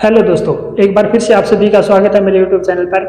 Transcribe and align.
Hello 0.00 0.20
दोस्तों, 0.22 0.52
एक 0.82 0.94
बार 0.94 1.10
फिर 1.12 1.20
से 1.20 1.32
आप 1.34 1.44
सभी 1.44 1.68
का 1.70 1.80
स्वागत 1.80 2.14
है 2.14 2.20
मेरे 2.24 2.38
यूट्यूब 2.38 2.62
चैनल 2.62 2.84
पर। 2.84 3.04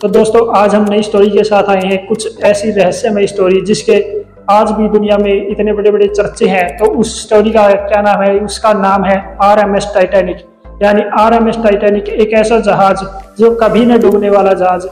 तो 0.00 0.08
दोस्तों, 0.08 0.40
आज 0.56 0.74
हम 0.74 0.84
नई 0.90 1.02
स्टोरी 1.02 1.30
के 1.30 1.44
साथ 1.44 1.68
आए 1.70 1.82
हैं 1.82 2.06
कुछ 2.06 2.42
ऐसी 2.44 2.70
रहस्यमय 2.70 3.26
स्टोरी 3.26 3.60
जिसके 3.60 3.96
आज 4.50 4.70
भी 4.70 4.88
दुनिया 4.88 5.16
में 5.18 5.48
इतने 5.50 5.72
बड़े 5.72 5.90
बड़े 5.90 6.08
चर्चे 6.08 6.48
हैं। 6.48 6.66
तो 6.76 6.90
उस 6.92 7.22
स्टोरी 7.22 7.50
का 7.50 7.68
क्या 7.70 8.02
नाम 8.02 8.22
है, 8.22 8.38
उसका 8.40 8.72
नाम 8.72 9.04
है 9.04 9.16
आर 9.42 9.58
एम 9.60 9.76
एस 9.76 9.90
टाइटेनिक 9.94 10.44
यानी 10.82 11.02
आर 11.20 11.34
एम 11.34 11.48
एस 11.48 11.56
टाइटेनिक 11.64 12.08
एक 12.10 12.32
ऐसा 12.34 12.58
जहाज़ 12.60 13.04
जो 13.38 13.54
कभी 13.62 13.86
न 13.86 14.00
डूबने 14.00 14.30
वाला 14.30 14.52
जहाज़ 14.54 14.86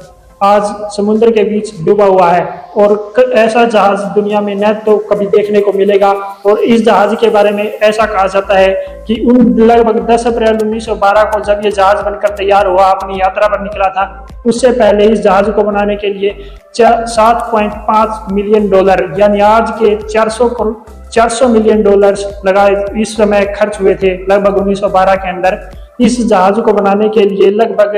आज 0.44 0.62
समुद्र 0.92 1.30
के 1.30 1.42
बीच 1.44 1.70
डूबा 1.84 2.04
हुआ 2.04 2.28
है 2.28 2.44
और 2.76 3.12
ऐसा 3.34 3.64
जहाज़ 3.64 4.00
दुनिया 4.14 4.40
में 4.40 4.54
न 4.56 4.72
तो 4.86 4.96
कभी 5.10 5.26
देखने 5.26 5.60
को 5.60 5.72
मिलेगा। 5.72 6.10
और 6.46 6.58
इस 6.58 6.84
जहाज़ 6.84 7.14
के 7.16 7.28
बारे 7.30 7.50
में 7.50 7.64
ऐसा 7.64 8.06
कहा 8.06 8.26
जाता 8.26 8.56
है 8.58 9.04
कि 9.06 9.20
उन 9.22 9.54
लगभग 9.60 10.00
10 10.08 10.26
अप्रैल 10.26 10.56
1912 10.56 11.24
को 11.32 11.40
जब 11.44 11.60
ये 11.64 11.70
जहाज़ 11.70 12.02
बनकर 12.04 12.34
तैयार 12.36 12.66
हुआ, 12.66 12.86
अपनी 12.86 13.20
यात्रा 13.20 13.48
पर 13.48 13.62
निकला 13.62 13.88
था, 13.88 14.26
उससे 14.46 14.72
पहले 14.72 15.04
इस 15.06 15.20
जहाज़ 15.20 15.50
को 15.50 15.62
बनाने 15.62 15.96
के 15.96 16.12
लिए 16.14 16.34
सात 16.76 17.48
पॉइंट 17.52 17.72
पाँच 17.88 18.32
मिलियन 18.32 18.68
डॉलर, 18.70 19.12
यानी 19.18 19.40
आज 19.42 19.70
के 19.78 19.96
400 20.04 20.48
करोड़ 20.50 20.74
400 21.10 21.48
मिलियन 21.48 21.82
डॉलर्स 21.82 22.26
लगाए 22.46 22.84
इस 23.00 23.16
समय 23.16 23.44
खर्च 23.56 23.80
हुए 23.80 23.94
थे 23.94 24.16
लगभग 24.26 24.58
1912 24.58 25.16
के 25.16 25.28
अंदर। 25.28 25.60
इस 26.00 26.26
जहाज़ 26.26 26.60
को 26.60 26.72
बनाने 26.72 27.08
के 27.08 27.24
लिए 27.24 27.50
लगभग 27.52 27.96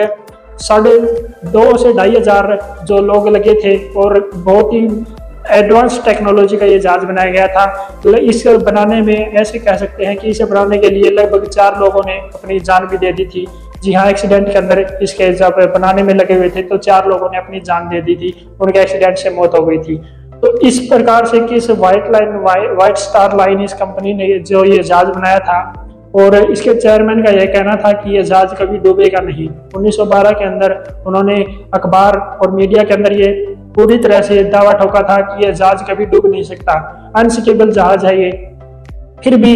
साढ़े 0.61 0.99
दो 1.49 1.77
से 1.79 1.93
ढाई 1.93 2.15
हज़ार 2.17 2.59
जो 2.85 2.99
लोग 3.03 3.29
लगे 3.29 3.55
थे 3.55 3.77
और 3.97 4.19
बहुत 4.35 4.73
ही 4.73 4.87
एडवांस 5.53 6.01
टेक्नोलॉजी 6.05 6.57
का 6.57 6.67
ये 6.67 6.79
जहाज़ 6.79 7.05
बनाया 7.07 7.31
गया 7.31 7.47
था। 7.49 7.67
तो 8.03 8.17
इस 8.17 8.47
बनाने 8.47 9.01
में 9.03 9.33
ऐसे 9.33 9.59
कह 9.59 9.77
सकते 9.77 10.05
हैं 10.05 10.17
कि 10.17 10.29
इसे 10.29 10.45
बनाने 10.45 10.79
के 10.79 10.91
लिए 10.91 11.11
लगभग 11.11 11.47
चार 11.49 11.79
लोगों 11.81 12.03
ने 12.07 12.19
अपनी 12.35 12.59
जान 12.61 12.87
भी 12.87 12.99
दे 12.99 13.13
दी 13.13 13.25
थी। 13.27 13.47
जी 13.83 13.93
हाँ 13.93 14.07
एक्सीडेंट 14.11 14.49
के 14.49 14.59
अंदर 14.59 14.99
इसके 15.03 15.33
जब 15.35 15.57
बनाने 15.75 16.03
में 16.03 16.15
लगे 16.15 16.35
हुए 16.35 16.49
थे 16.51 16.63
तो 16.63 16.77
चार 16.79 17.09
लोगों 17.09 17.29
ने 17.31 17.39
अपनी 17.39 17.61
जान 17.61 17.89
दे 17.89 18.01
दी 18.03 18.15
थी। 18.17 18.35
उनके 18.61 18.81
एक्सीडेंट 18.81 19.17
से 19.19 19.31
मौत 19.31 19.59
हो 19.59 19.65
गई 19.67 19.79
थी। 19.79 19.97
तो 20.37 20.59
इस 20.69 20.79
प्रकार 20.89 21.27
से 21.27 21.41
कि 21.41 21.55
इस 21.55 21.71
white 21.71 22.11
line 22.13 22.37
white 22.39 22.97
star 22.99 23.37
line 23.37 23.63
इस 23.65 23.73
कंपनी 23.75 24.15
ने 24.15 24.39
जो 24.41 24.65
ये 24.65 24.83
जहाज़ 24.83 25.09
बनाया 25.09 25.39
था 25.41 25.84
और 26.15 26.35
इसके 26.35 26.75
चेयरमैन 26.75 27.23
का 27.23 27.31
यह 27.31 27.47
कहना 27.47 27.75
था 27.77 27.93
कि 27.93 28.17
यह 28.17 28.23
जहाज़ 28.23 28.55
कभी 28.55 28.79
डूबेगा 28.79 29.21
नहीं। 29.21 29.49
1912 29.77 30.31
के 30.31 30.45
अंदर 30.45 31.03
उन्होंने 31.07 31.45
अखबार 31.75 32.17
और 32.43 32.51
मीडिया 32.51 32.83
के 32.83 32.95
अंदर 32.95 33.13
ये 33.13 33.31
पूरी 33.75 33.99
तरह 33.99 34.21
से 34.21 34.43
दावा 34.45 34.73
ठोका 34.73 35.03
था 35.03 35.21
कि 35.21 35.47
यह 35.47 35.53
जहाज़ 35.53 35.85
कभी 35.85 36.05
डूब 36.07 36.27
नहीं 36.27 36.43
सकता। 36.43 37.13
अनसिकेबल 37.17 37.71
जहाज़ 37.71 38.07
है 38.07 38.21
ये। 38.23 38.31
फिर 39.25 39.37
भी 39.37 39.55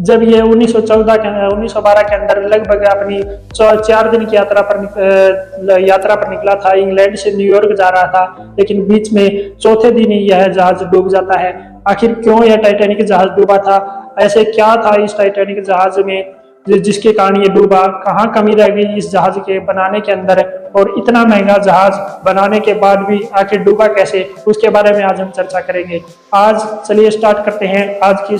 जब 0.00 0.22
ये 0.22 0.40
1914 0.40 1.16
के, 1.16 1.48
उन्नीस 1.54 1.72
सौ 1.72 1.80
बारह 1.80 2.02
के 2.02 2.14
अंदर 2.14 2.42
लगभग 2.42 2.82
अपनी 2.82 3.22
चार 3.56 4.10
दिन 4.10 4.24
की 4.24 4.36
यात्रा 4.36 4.62
पर 4.62 5.80
यात्रा 5.80 6.14
पर 6.14 6.28
निकला 6.28 6.54
था, 6.54 6.72
इंग्लैंड 6.72 7.16
से 7.16 7.32
न्यूयॉर्क 7.36 7.76
जा 7.78 7.88
रहा 7.88 8.06
था, 8.06 8.54
लेकिन 8.58 8.86
बीच 8.88 9.12
में 9.12 9.56
चौथे 9.56 9.90
दिन 9.90 10.10
ही 10.12 10.18
यह 10.18 10.46
जहाज़ 10.48 10.84
डूब 10.84 11.08
जाता 11.08 11.38
है। 11.38 11.80
आखिर 11.88 12.12
क्यों 12.14 12.44
यह 12.44 12.56
टाइटेनिक 12.56 13.04
जहाज़ 13.04 13.28
डूबा 13.28 13.56
था? 13.58 13.99
ऐसे 14.20 14.44
क्या 14.46 14.74
था 14.76 14.94
इस 15.04 15.16
टाइटेनिक 15.18 15.64
जहाज़ 15.64 16.00
में 16.00 16.34
जिसके 16.66 17.12
कारण 17.12 17.36
ये 17.36 17.48
डूबा, 17.48 17.86
कहाँ 18.04 18.30
कमी 18.32 18.54
रह 18.54 18.68
गई 18.68 18.96
इस 18.96 19.10
जहाज़ 19.10 19.38
के 19.40 19.58
बनाने 19.60 20.00
के 20.00 20.12
अंदर, 20.12 20.40
और 20.76 20.94
इतना 20.98 21.24
महँगा 21.24 21.56
जहाज़ 21.58 21.94
बनाने 22.24 22.60
के 22.60 22.74
बाद 22.74 22.98
भी 23.00 23.20
आखिर 23.38 23.62
डूबा 23.62 23.86
कैसे, 23.88 24.22
उसके 24.46 24.68
बारे 24.68 24.92
में 24.92 25.02
आज 25.04 25.20
हम 25.20 25.30
चर्चा 25.30 25.60
करेंगे। 25.60 26.02
आज 26.34 26.60
चलिए 26.88 27.10
स्टार्ट 27.10 27.44
करते 27.44 27.66
हैं 27.66 27.98
आज 28.00 28.16
की 28.30 28.38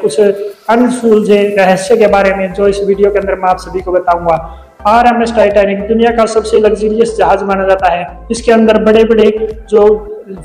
कुछ 0.00 0.20
अनसुलझे 0.20 1.42
रहस्य 1.58 1.96
के 1.96 2.06
बारे 2.08 2.34
में, 2.34 2.52
जो 2.52 2.68
इस 2.68 2.80
वीडियो 2.84 3.10
के 3.10 3.18
अंदर 3.18 3.34
मैं 3.34 3.50
आप 3.50 3.58
सभी 3.58 3.80
को 3.80 3.92
बताऊँगा। 3.92 4.36
आर 4.86 5.06
एम 5.06 5.22
एस 5.22 5.34
टाइटैनिक 5.36 5.86
दुनिया 5.88 6.10
का 6.16 6.26
सबसे 6.26 6.58
लग्जरियस 6.60 7.16
जहाज़ 7.18 7.44
माना 7.44 7.64
जाता 7.68 7.92
है। 7.92 8.06
इसके 8.30 8.52
अंदर 8.52 8.82
बड़े 8.84 9.04
बड़े 9.04 9.30
जो 9.70 9.88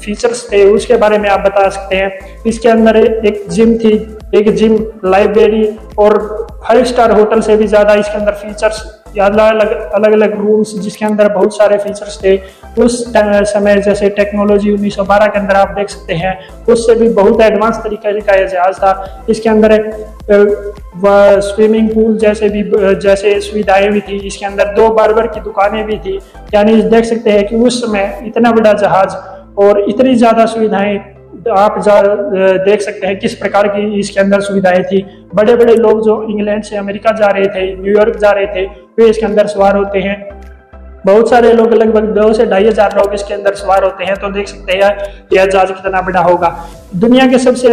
फीचर्स 0.01 0.47
थे, 0.51 0.63
उसके 0.65 0.97
बारे 0.97 1.17
में 1.17 1.29
आप 1.29 1.39
बता 1.39 1.69
सकते 1.69 1.95
हैं। 1.95 2.43
इसके 2.47 2.69
अंदर 2.69 2.97
एक 2.97 3.45
जिम 3.49 3.77
थी 3.77 3.97
एक 4.35 4.49
जिम 4.55 4.77
लाइब्रेरी 5.05 5.65
और 5.99 6.17
फाइव 6.67 6.83
स्टार 6.85 7.11
होटल 7.11 7.41
से 7.41 7.55
भी 7.57 7.67
ज़्यादा 7.67 7.93
इसके 7.95 8.17
अंदर 8.17 8.31
फीचर्स 8.33 8.81
अलग 9.11 9.39
अलग 9.39 9.91
अलग 9.93 10.11
अलग 10.13 10.35
रूम्स 10.39 10.73
जिसके 10.79 11.05
अंदर 11.05 11.31
बहुत 11.33 11.55
सारे 11.55 11.77
फीचर्स 11.77 12.17
थे। 12.23 12.35
उस 12.83 13.03
समय 13.13 13.81
जैसे 13.81 14.09
टेक्नोलॉजी 14.09 14.71
1912 14.71 15.27
के 15.27 15.39
अंदर 15.39 15.55
आप 15.55 15.73
देख 15.77 15.89
सकते 15.89 16.13
हैं, 16.13 16.37
उससे 16.69 16.95
भी 16.95 17.09
बहुत 17.09 17.41
एडवांस 17.41 17.77
तरीके 17.77 18.19
का 18.21 18.35
यह 18.35 18.47
जहाज़ 18.47 18.77
था। 18.77 19.25
इसके 19.29 19.49
अंदर 19.49 19.91
स्विमिंग 21.41 21.89
पूल 21.89 22.17
जैसे 22.17 22.49
भी 22.49 22.63
जैसे 23.01 23.39
सुविधाएँ 23.41 23.89
भी 23.89 24.01
थी। 24.01 24.25
इसके 24.27 24.45
अंदर 24.45 24.73
दो 24.75 24.89
बार्बर 24.93 25.27
की 25.27 25.39
दुकानें 25.41 25.85
भी 25.85 25.97
थी। 25.97 26.19
यानी 26.53 26.81
देख 26.83 27.05
सकते 27.05 27.31
हैं 27.31 27.47
कि 27.47 27.55
उस 27.57 27.81
समय 27.81 28.21
इतना 28.25 28.51
बड़ा 28.51 28.73
जहाज़ 28.75 29.15
और 29.59 29.79
इतनी 29.89 30.15
ज़्यादा 30.15 30.45
सुविधाएँ 30.45 30.97
आप 31.49 31.77
देख 32.65 32.81
सकते 32.81 33.07
हैं 33.07 33.17
किस 33.19 33.33
प्रकार 33.35 33.67
की 33.67 33.99
इसके 33.99 34.19
अंदर 34.19 34.41
सुविधाएँ 34.41 34.83
थी। 34.83 35.01
बड़े 35.35 35.55
बड़े 35.55 35.75
लोग 35.75 36.03
जो 36.05 36.21
इंग्लैंड 36.29 36.63
से 36.63 36.75
अमेरिका 36.77 37.11
जा 37.11 37.27
रहे 37.27 37.45
थे, 37.45 37.75
न्यूयॉर्क 37.75 38.17
जा 38.17 38.31
रहे 38.31 38.47
थे, 38.47 38.65
वे 38.99 39.09
इसके 39.09 39.25
अंदर 39.25 39.47
सवार 39.47 39.75
होते 39.75 39.99
हैं। 39.99 40.40
बहुत 41.05 41.29
सारे 41.29 41.51
लोग 41.53 41.73
लगभग 41.73 42.05
दो 42.15 42.31
से 42.33 42.45
ढाई 42.45 42.67
हज़ार 42.67 42.95
लोग 42.97 43.13
इसके 43.13 43.33
अंदर 43.33 43.55
सवार 43.55 43.83
होते 43.83 44.03
हैं 44.05 44.15
तो 44.17 44.29
देख 44.31 44.47
सकते 44.47 44.73
हैं 44.73 44.91
यह 45.33 45.45
जहाज़ 45.45 45.71
कितना 45.71 46.01
बड़ा 46.01 46.19
होगा। 46.21 46.49
दुनिया 46.95 47.25
के 47.27 47.37
सबसे 47.39 47.69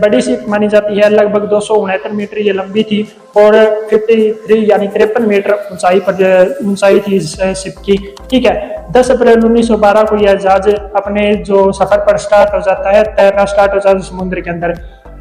बड़ी 0.00 0.20
शिप 0.20 0.44
मानी 0.48 0.68
जाती 0.68 0.96
है, 0.96 1.08
लगभग 1.10 1.44
दो 1.48 1.60
सौ 1.60 1.74
उनहत्तर 1.76 2.12
मीटर 2.12 2.38
ये 2.38 2.52
लंबी 2.52 2.82
थी 2.82 3.02
और 3.36 3.56
53 3.90 4.64
यानी 4.70 4.88
तिरपन 4.88 5.26
मीटर 5.28 5.52
ऊंचाई 5.72 6.00
पर 6.08 6.56
ऊंचाई 6.64 7.00
थी 7.00 7.16
इस 7.16 7.36
शिप 7.56 7.74
की। 7.86 7.96
ठीक 8.30 8.46
है 8.46 8.86
10 8.92 9.10
अप्रैल 9.10 9.40
1912 9.40 10.04
को 10.10 10.16
यह 10.18 10.34
जहाज़ 10.36 10.68
अपने 10.70 11.34
जो 11.46 11.70
सफ़र 11.72 12.04
पर 12.06 12.16
स्टार्ट 12.18 12.54
हो 12.54 12.60
जाता 12.60 12.90
है, 12.90 13.02
तैरना 13.04 13.44
स्टार्ट 13.46 13.74
हो 13.74 13.78
जाता 13.78 13.96
है 13.96 14.04
समुद्र 14.04 14.40
के 14.40 14.50
अंदर। 14.50 14.70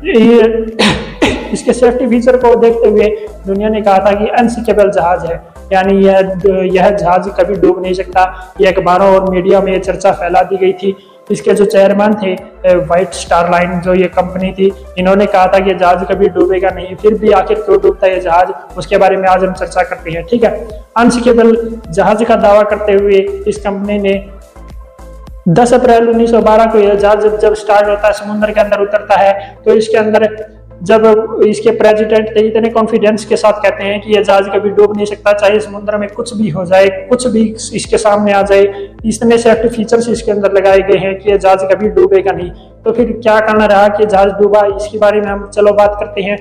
ये 0.05 1.26
इसके 1.53 1.73
सेफ्टी 1.73 2.07
फीचर 2.07 2.37
को 2.37 2.55
देखते 2.55 2.89
हुए 2.89 3.09
दुनिया 3.47 3.69
ने 3.69 3.81
कहा 3.81 3.97
था 3.99 4.11
कि 4.13 4.27
अनसिकेबल 4.39 4.91
जहाज़ 4.91 5.25
है। 5.25 5.41
यानी 5.73 6.05
यह 6.05 6.17
यह 6.73 6.89
जहाज़ 6.91 7.29
कभी 7.31 7.55
डूब 7.55 7.81
नहीं 7.83 7.93
सकता। 7.93 8.53
ये 8.61 8.71
अखबारों 8.71 9.13
और 9.15 9.29
मीडिया 9.31 9.61
में 9.61 9.79
चर्चा 9.81 10.11
फैला 10.13 10.41
दी 10.43 10.57
गई 10.57 10.73
थी। 10.73 10.95
इसके 11.31 11.53
जो 11.53 11.65
चेयरमैन 11.65 12.13
थे 12.15 12.33
व्हाइट 12.75 13.13
स्टार 13.13 13.49
लाइन 13.51 13.79
जो 13.81 13.93
ये 13.93 14.07
कंपनी 14.09 14.51
थी, 14.51 14.71
इन्होंने 14.97 15.25
कहा 15.25 15.47
था 15.47 15.59
कि 15.59 15.73
जहाज़ 15.73 16.03
कभी 16.05 16.27
डूबेगा 16.29 16.69
नहीं। 16.69 16.95
फिर 16.95 17.13
भी 17.13 17.31
आखिर 17.33 17.59
क्यों 17.61 17.79
डूबता 17.81 18.07
है 18.07 18.19
जहाज़? 18.19 18.51
उसके 18.77 18.97
बारे 18.97 19.17
में 19.17 19.27
आज 19.29 19.43
हम 19.43 19.53
चर्चा 19.53 19.83
करते 19.83 20.11
हैं, 20.11 20.23
ठीक 20.23 20.43
है? 20.43 20.67
अनसिकेबल 20.97 21.55
जहाज़ 21.89 22.23
का 22.23 22.35
दावा 22.37 22.61
करते 22.63 22.93
हुए 22.93 23.19
इस 23.47 23.57
कंपनी 23.57 23.99
ने 23.99 24.13
10 25.49 25.73
अप्रैल 25.73 26.07
1912 26.09 26.65
को 26.65 26.77
यह 26.77 26.93
जहाज़ 26.95 27.19
जब 27.19 27.37
जब 27.39 27.53
स्टार्ट 27.55 27.87
होता 27.89 28.07
है, 28.07 28.13
समुद्र 28.13 28.51
के 28.51 28.61
अंदर 28.61 28.81
उतरता 28.81 29.15
है 29.15 29.57
तो 29.65 29.73
इसके 29.73 29.97
अंदर 29.97 30.23
जब 30.83 31.41
इसके 31.47 31.71
प्रेसिडेंट 31.71 32.29
थे 32.35 32.41
इतने 32.47 32.69
कॉन्फिडेंस 32.69 33.25
के 33.25 33.35
साथ 33.35 33.61
कहते 33.63 33.83
हैं 33.83 33.99
कि 34.01 34.13
यह 34.13 34.23
जहाज़ 34.23 34.49
कभी 34.49 34.69
डूब 34.69 34.95
नहीं 34.95 35.05
सकता, 35.05 35.33
चाहे 35.33 35.59
समुद्र 35.59 35.97
में 35.97 36.07
कुछ 36.09 36.33
भी 36.37 36.49
हो 36.49 36.65
जाए, 36.65 36.87
कुछ 37.09 37.27
भी 37.27 37.43
इसके 37.73 37.97
सामने 37.97 38.33
आ 38.33 38.41
जाए, 38.43 38.63
इतने 39.05 39.37
सेफ्टी 39.37 39.69
फीचर्स 39.69 40.09
इसके 40.09 40.31
अंदर 40.31 40.53
लगाए 40.53 40.81
गए 40.81 40.97
हैं 40.99 41.17
कि 41.19 41.31
यह 41.31 41.37
जहाज़ 41.37 41.65
कभी 41.65 41.89
डूबेगा 41.89 42.31
नहीं। 42.31 42.49
तो 42.85 42.91
फिर 42.91 43.11
क्या 43.13 43.39
करना 43.39 43.65
रहा 43.65 43.87
कि 43.87 44.05
जहाज़ 44.05 44.33
डूबा? 44.33 44.65
इसके 44.75 44.97
बारे 44.97 45.21
में 45.21 45.27
हम 45.27 45.49
चलो 45.55 45.73
बात 45.73 45.97
करते 45.99 46.21
हैं। 46.21 46.37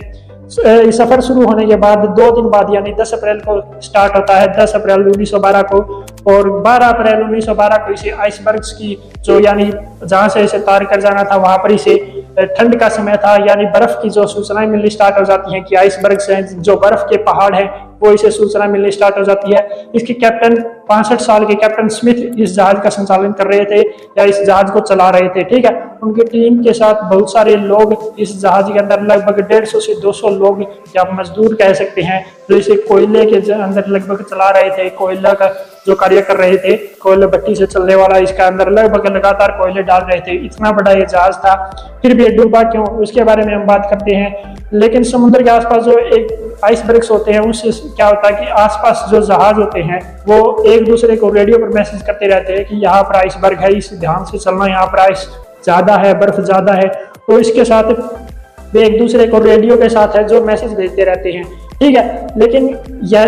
सफ़र 0.92 1.20
शुरू 1.20 1.44
होने 1.44 1.66
के 1.66 1.76
बाद, 1.76 1.98
दो 2.10 2.30
दिन 2.30 2.50
बाद, 2.50 2.74
यानी 2.74 2.92
10 2.94 3.12
अप्रैल 3.14 3.38
को 3.38 3.80
स्टार्ट 3.80 4.16
होता 4.16 4.34
है 4.34 4.46
10 4.56 4.72
अप्रैल 4.74 5.00
1912 5.02 5.62
को, 5.62 5.78
और 6.26 6.50
12 6.62 6.88
अप्रैल 6.88 7.22
1912 7.22 7.76
को 7.76 7.92
इसे 7.92 8.10
आइसबर्ग्स 8.10 8.72
की 8.72 8.96
जो, 9.24 9.38
यानी 9.40 9.70
जहाँ 10.04 10.28
से 10.28 10.40
इसे 10.40 10.58
तार 10.60 10.84
कर 10.84 11.00
जाना 11.00 11.24
था, 11.24 11.36
वहाँ 11.36 11.56
पर 11.58 11.72
इसे 11.72 11.94
ठंड 12.36 12.78
का 12.80 12.88
समय 12.88 13.16
था, 13.16 13.34
यानी 13.46 13.64
बर्फ़ 13.64 14.00
की 14.02 14.10
जो 14.10 14.26
सूचनाएँ 14.26 14.66
मिलनी 14.66 14.90
स्टार्ट 14.90 15.18
हो 15.18 15.24
जाती 15.24 15.52
हैं 15.52 15.62
कि 15.64 15.74
आइसबर्ग 15.74 16.18
से 16.18 16.42
जो 16.42 16.76
बर्फ़ 16.76 17.02
के 17.02 17.16
पहाड़ 17.16 17.54
हैं, 17.54 17.66
वो 18.02 18.10
इसे 18.12 18.30
सूचना 18.30 18.66
मिलनी 18.66 18.90
स्टार्ट 18.90 19.18
हो 19.18 19.22
जाती 19.24 19.52
है। 19.52 19.90
इसके 19.94 20.14
कैप्टन 20.14 20.54
पांसठ 20.88 21.20
साल 21.20 21.44
के 21.44 21.54
कैप्टन 21.54 21.88
स्मिथ 21.88 22.40
इस 22.40 22.54
जहाज़ 22.54 22.80
का 22.80 22.88
संचालन 22.88 23.32
कर 23.32 23.46
रहे 23.46 23.64
थे, 23.64 23.80
या 24.18 24.24
इस 24.24 24.42
जहाज़ 24.42 24.70
को 24.70 24.80
चला 24.80 25.08
रहे 25.10 25.28
थे, 25.28 25.44
ठीक 25.44 25.64
है? 25.64 25.72
उनकी 26.02 26.22
टीम 26.22 26.62
के 26.64 26.72
साथ 26.72 27.02
बहुत 27.10 27.32
सारे 27.32 27.56
लोग 27.56 28.14
इस 28.18 28.40
जहाज़ 28.40 28.72
के 28.72 28.78
अंदर, 28.78 29.02
लगभग 29.02 29.40
डेढ़ 29.40 29.64
सौ 29.64 29.80
से 29.80 29.94
दो 29.94 30.12
सौ 30.12 30.28
लोग, 30.28 30.62
या 30.96 31.04
मजदूर 31.12 31.54
कह 31.54 31.72
सकते 31.72 32.02
हैं, 32.02 32.24
जो 32.50 32.56
इसे 32.56 32.76
कोयले 32.88 33.24
के 33.24 33.52
अंदर 33.52 33.86
लगभग 33.88 34.22
चला 34.22 34.50
रहे 34.50 34.70
थे, 34.70 34.88
कोयला 34.90 35.32
का 35.32 35.48
जो 35.86 35.94
कार्य 35.94 36.20
कर 36.20 36.36
रहे 36.36 36.56
थे, 36.56 36.76
कोयले 37.02 37.26
भट्टी 37.26 37.54
से 37.54 37.66
चलने 37.66 37.94
वाला 37.94 38.18
इसका 38.18 38.46
अंदर 38.46 38.70
लगभग 38.70 39.06
लगातार 39.16 39.50
कोयले 39.58 39.82
डाल 39.82 40.02
रहे 40.02 40.20
थे। 40.20 40.36
इतना 40.46 40.72
बड़ा 40.72 40.92
ये 40.92 41.04
जहाज़ 41.06 41.36
था, 41.36 41.54
फिर 42.02 42.14
भी 42.14 42.28
डूबा 42.36 42.62
क्यों? 42.64 42.86
उसके 42.98 43.24
बारे 43.24 43.44
में 43.44 43.54
हम 43.54 43.66
बात 43.66 43.86
करते 43.90 44.14
हैं। 44.14 44.54
लेकिन 44.74 45.02
समुद्र 45.04 45.42
के 45.42 45.50
आसपास 45.50 45.82
जो 45.82 45.98
एक 45.98 46.60
आइसबर्ग्स 46.64 47.10
होते 47.10 47.32
हैं, 47.32 47.40
उससे 47.40 47.70
क्या 47.88 48.06
होता 48.06 48.28
है 48.28 48.34
कि 48.36 48.50
आसपास 48.60 49.04
जो 49.10 49.20
जहाज़ 49.22 49.56
होते 49.56 49.80
हैं, 49.80 50.00
वो 50.28 50.64
एक 50.66 50.84
दूसरे 50.84 51.16
को 51.16 51.30
रेडियो 51.30 51.58
पर 51.58 51.68
मैसेज 51.74 52.02
करते 52.02 52.26
रहते 52.26 52.52
हैं 52.52 52.64
कि 52.64 52.76
यहाँ 52.76 53.02
पर 53.02 53.16
आइसबर्ग 53.16 53.58
है, 53.58 53.72
इस 53.72 53.90
ध्यान 53.94 54.24
से 54.24 54.38
चलना, 54.38 54.66
यहाँ 54.66 54.86
पर 54.86 55.00
आइस 55.00 55.28
ज़्यादा 55.64 55.96
है, 55.96 56.12
बर्फ़ 56.20 56.40
ज़्यादा 56.40 56.72
है। 56.72 56.88
तो 57.26 57.38
इसके 57.38 57.64
साथ 57.64 57.92
वे 58.74 58.84
एक 58.84 58.98
दूसरे 58.98 59.26
को 59.26 59.38
रेडियो 59.40 59.76
के 59.76 59.88
साथ 59.88 60.16
है, 60.16 60.24
जो 60.24 60.40
मैसेज 60.44 60.72
भेजते 60.74 61.04
रहते 61.04 61.32
हैं। 61.32 61.44
ठीक 61.80 61.96
है, 61.96 62.26
लेकिन 62.38 62.76
यह 63.04 63.24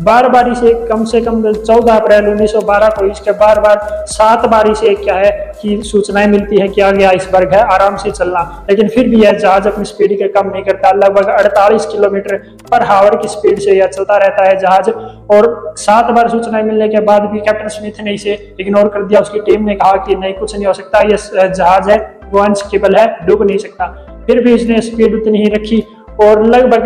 बार 0.00 0.28
बारी 0.28 0.54
से 0.54 0.86
कम 0.86 1.04
से 1.04 1.20
कम 1.20 1.52
चौदह 1.52 1.94
अप्रैल 1.94 2.26
1912 2.26 2.88
को 2.88 3.04
इसके 3.04 3.30
बार 3.30 3.60
बार 3.60 4.06
सात 4.06 4.46
बारी 4.46 4.74
से 4.74 4.94
क्या 4.94 5.14
है 5.14 5.52
कि 5.62 5.82
सूचनाएँ 5.82 6.26
मिलती 6.26 6.56
है 6.56 6.68
कि 6.68 6.80
आगे 6.80 7.04
आइसबर्ग 7.04 7.54
है, 7.54 7.60
आराम 7.60 7.96
से 7.96 8.10
चलना। 8.10 8.66
लेकिन 8.70 8.88
फिर 8.88 9.08
भी 9.08 9.22
यह 9.22 9.32
जहाज़ 9.32 9.68
अपनी 9.68 9.84
स्पीड 9.84 10.18
के 10.18 10.28
कम 10.28 10.48
नहीं 10.48 10.62
करता। 10.62 10.92
लगभग 10.92 11.26
48 11.28 11.86
किलोमीटर 11.86 12.36
पर 12.70 12.82
हावर 12.82 13.16
की 13.16 13.28
स्पीड 13.28 13.58
से 13.58 13.70
यह 13.70 13.86
चलता 13.86 14.16
रहता 14.16 14.44
है 14.44 14.58
जहाज़। 14.58 14.90
और 15.30 15.74
सात 15.76 16.04
बार 16.04 16.28
सूचनाएँ 16.28 16.64
मिलने 16.64 16.88
के 16.88 17.00
बाद 17.00 17.22
भी 17.22 17.38
कैप्टन 17.38 17.68
स्मिथ 17.68 18.04
ने 18.04 18.14
इसे 18.14 18.54
इग्नोर 18.60 18.88
कर 18.88 19.04
दिया। 19.04 19.20
उसकी 19.20 19.40
टीम 19.40 19.64
ने 19.64 19.74
कहा 19.74 19.92
कि 19.92 20.16
नहीं, 20.16 20.34
कुछ 20.34 20.56
नहीं 20.56 20.66
हो 20.66 20.72
सकता। 20.72 20.98
यह 20.98 21.46
जहाज़ 21.46 21.90
है, 21.90 22.18
वो 22.30 22.38
अनस्केबल 22.38 22.94
है, 22.94 23.26
डूब 23.26 23.42
नहीं 23.42 23.58
सकता। 23.58 23.86
फिर 24.26 24.44
भी 24.44 24.54
इसने 24.54 24.80
स्पीड 24.80 25.14
उतनी 25.14 25.38
ही 25.38 25.48
रखी। 25.48 25.84
और 26.22 26.44
लगभग 26.46 26.84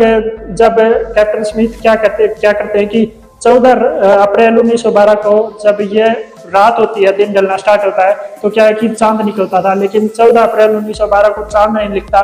जब 0.55 0.75
कैप्टन 1.15 1.43
स्मिथ 1.43 1.81
क्या 1.81 1.95
करते 1.95 2.27
क्या 2.29 2.51
करते 2.53 2.79
हैं 2.79 2.87
कि 2.87 3.05
चौदह 3.43 3.71
अप्रैल 4.13 4.57
1912 4.57 5.15
को 5.17 5.35
जब 5.63 5.77
ये 5.91 6.09
रात 6.53 6.79
होती 6.79 7.03
है, 7.03 7.11
दिन 7.17 7.33
ढलना 7.33 7.57
स्टार्ट 7.57 7.85
होता 7.85 8.07
है 8.07 8.15
तो 8.41 8.49
क्या 8.49 8.65
है 8.65 8.73
कि 8.73 8.89
चाँद 8.89 9.21
निकलता 9.25 9.61
था, 9.61 9.73
लेकिन 9.73 10.07
14 10.09 10.37
अप्रैल 10.39 10.75
1912 10.75 11.33
को 11.35 11.45
चाँद 11.45 11.77
नहीं 11.77 11.89
लिखता 11.89 12.21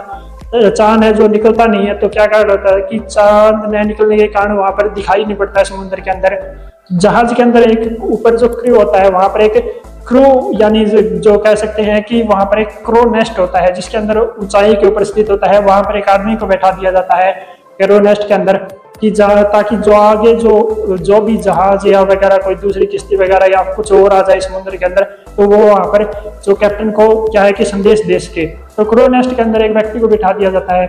चाँद 0.53 1.03
है 1.03 1.13
जो 1.13 1.27
निकलता 1.27 1.65
नहीं 1.65 1.87
है 1.87 1.97
तो 1.99 2.09
क्या 2.09 2.25
कारण 2.25 2.49
होता 2.51 2.75
है 2.75 2.81
कि 2.81 2.99
चाँद 2.99 3.73
न 3.73 3.87
निकलने 3.87 4.17
के 4.17 4.27
कारण 4.29 4.53
वहाँ 4.57 4.71
पर 4.71 4.89
दिखाई 4.93 5.25
नहीं 5.25 5.35
पड़ता 5.35 5.59
है 5.59 5.65
समुद्र 5.65 6.01
के 6.01 6.11
अंदर। 6.11 6.37
जहाज़ 6.93 7.33
के 7.35 7.43
अंदर 7.43 7.69
एक 7.69 8.03
ऊपर 8.03 8.35
जो 8.37 8.49
क्रू 8.49 8.75
होता 8.75 8.99
है, 8.99 9.09
वहाँ 9.09 9.29
पर 9.29 9.41
एक 9.41 9.81
क्रो, 10.07 10.51
यानी 10.55 10.85
जो 10.85 11.37
कह 11.37 11.55
सकते 11.55 11.81
हैं 11.81 12.01
कि 12.03 12.21
वहाँ 12.23 12.45
पर 12.45 12.59
एक 12.59 12.67
क्रो 12.85 13.03
नेस्ट 13.11 13.39
होता 13.39 13.59
है, 13.59 13.73
जिसके 13.73 13.97
अंदर 13.97 14.17
ऊंचाई 14.17 14.73
के 14.73 14.87
ऊपर 14.87 15.03
स्थित 15.03 15.29
होता 15.29 15.51
है, 15.51 15.59
वहाँ 15.61 15.83
पर 15.83 15.97
एक 15.97 16.09
आदमी 16.09 16.35
को 16.35 16.45
बैठा 16.47 16.71
दिया 16.71 16.91
जाता 16.91 17.15
है 17.15 17.31
क्रो 17.79 17.99
नेस्ट 17.99 18.27
के 18.27 18.33
अंदर 18.33 18.57
कि 19.01 19.09
ताकि 19.11 19.75
जो 19.77 19.93
आगे 19.93 20.33
जो 20.35 20.97
जो 20.99 21.19
भी 21.21 21.35
जहाज़ 21.37 21.87
या 21.87 22.01
वगैरह, 22.03 22.37
कोई 22.37 22.55
दूसरी 22.55 22.85
किश्ती 22.85 23.15
वगैरह 23.15 23.45
या 23.47 23.63
कुछ 23.73 23.91
और 23.91 24.13
आ 24.13 24.21
जाए 24.21 24.39
समुद्र 24.39 24.77
के 24.77 24.85
अंदर 24.85 25.03
तो 25.35 25.43
वो 25.43 25.57
वहाँ 25.57 25.85
पर 25.85 26.03
जो 26.45 26.55
कैप्टन 26.55 26.91
को 26.91 27.07
क्या 27.27 27.43
है 27.43 27.51
कि 27.53 27.65
संदेश 27.65 28.01
दे 28.05 28.19
सके। 28.19 28.45
तो 28.77 28.85
क्रो 28.85 29.07
नेस्ट 29.07 29.35
के 29.35 29.41
अंदर 29.41 29.65
एक 29.65 29.71
व्यक्ति 29.73 29.99
को 29.99 30.07
बिठा 30.07 30.31
दिया 30.33 30.49
जाता 30.51 30.75
है। 30.75 30.87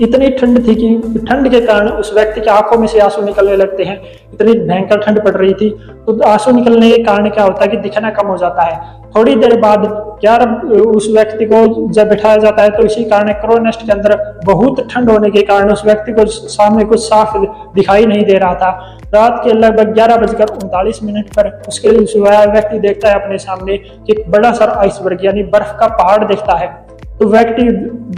इतनी 0.00 0.28
ठंड 0.30 0.58
थी 0.66 0.74
कि 0.74 1.24
ठंड 1.28 1.50
के 1.50 1.60
कारण 1.60 1.88
उस 1.90 2.12
व्यक्ति 2.14 2.40
के 2.40 2.50
आँखों 2.50 2.78
में 2.78 2.86
से 2.86 3.00
आँसू 3.00 3.22
निकलने 3.22 3.56
लगते 3.56 3.84
हैं। 3.84 4.00
इतनी 4.34 4.52
भयंकर 4.58 5.00
ठंड 5.00 5.24
पड़ 5.24 5.34
रही 5.36 5.54
थी। 5.54 5.70
तो 6.06 6.20
आँसू 6.28 6.50
निकलने 6.50 6.90
के 6.90 7.02
कारण 7.04 7.28
क्या 7.30 7.44
होता 7.44 7.62
है 7.62 7.68
कि 7.68 7.76
दिखना 7.78 8.10
कम 8.10 8.26
हो 8.26 8.36
जाता 8.36 8.62
है। 8.62 8.98
थोड़ी 9.16 9.34
देर 9.34 9.58
बाद 9.60 9.84
यार 10.24 10.44
उस 10.72 11.08
व्यक्ति 11.10 11.44
को 11.44 11.88
जब 11.92 12.08
बैठाया 12.08 12.36
जाता 12.36 12.62
है 12.62 12.70
तो 12.70 12.82
इसी 12.82 13.04
कारण 13.04 13.32
क्रोनेस्ट 13.32 13.86
के 13.86 13.92
अंदर 13.92 14.16
बहुत 14.44 14.80
ठंड 14.90 15.10
होने 15.10 15.30
के 15.30 15.42
कारण 15.42 15.72
उस 15.72 15.84
व्यक्ति 15.84 16.12
को 16.12 16.26
सामने 16.26 16.84
कुछ 16.84 17.00
साफ़ 17.00 17.36
दिखाई 17.74 18.06
नहीं 18.06 18.24
दे 18.24 18.38
रहा 18.38 18.54
था। 18.54 18.70
रात 19.14 19.40
के 19.44 19.52
लगभग 19.52 19.92
ग्यारह 19.94 20.16
बजकर 20.16 20.52
उनतालीस 20.54 21.02
मिनट 21.02 21.28
पर 21.28 21.50
उसके 21.68 21.88
व्यक्ति 21.88 22.78
देखता 22.78 23.08
है 23.08 23.14
अपने 23.14 23.38
सामने 23.38 23.76
कि 23.76 24.22
बड़ा 24.28 24.52
सर 24.52 24.68
आइसबर्ग 24.68 25.24
यानी 25.24 25.42
बर्फ़ 25.52 25.76
का 25.76 25.86
पहाड़ 25.96 26.24
देखता 26.24 26.56
है। 26.56 26.68
तो 27.20 27.26
व्यक्ति 27.28 27.64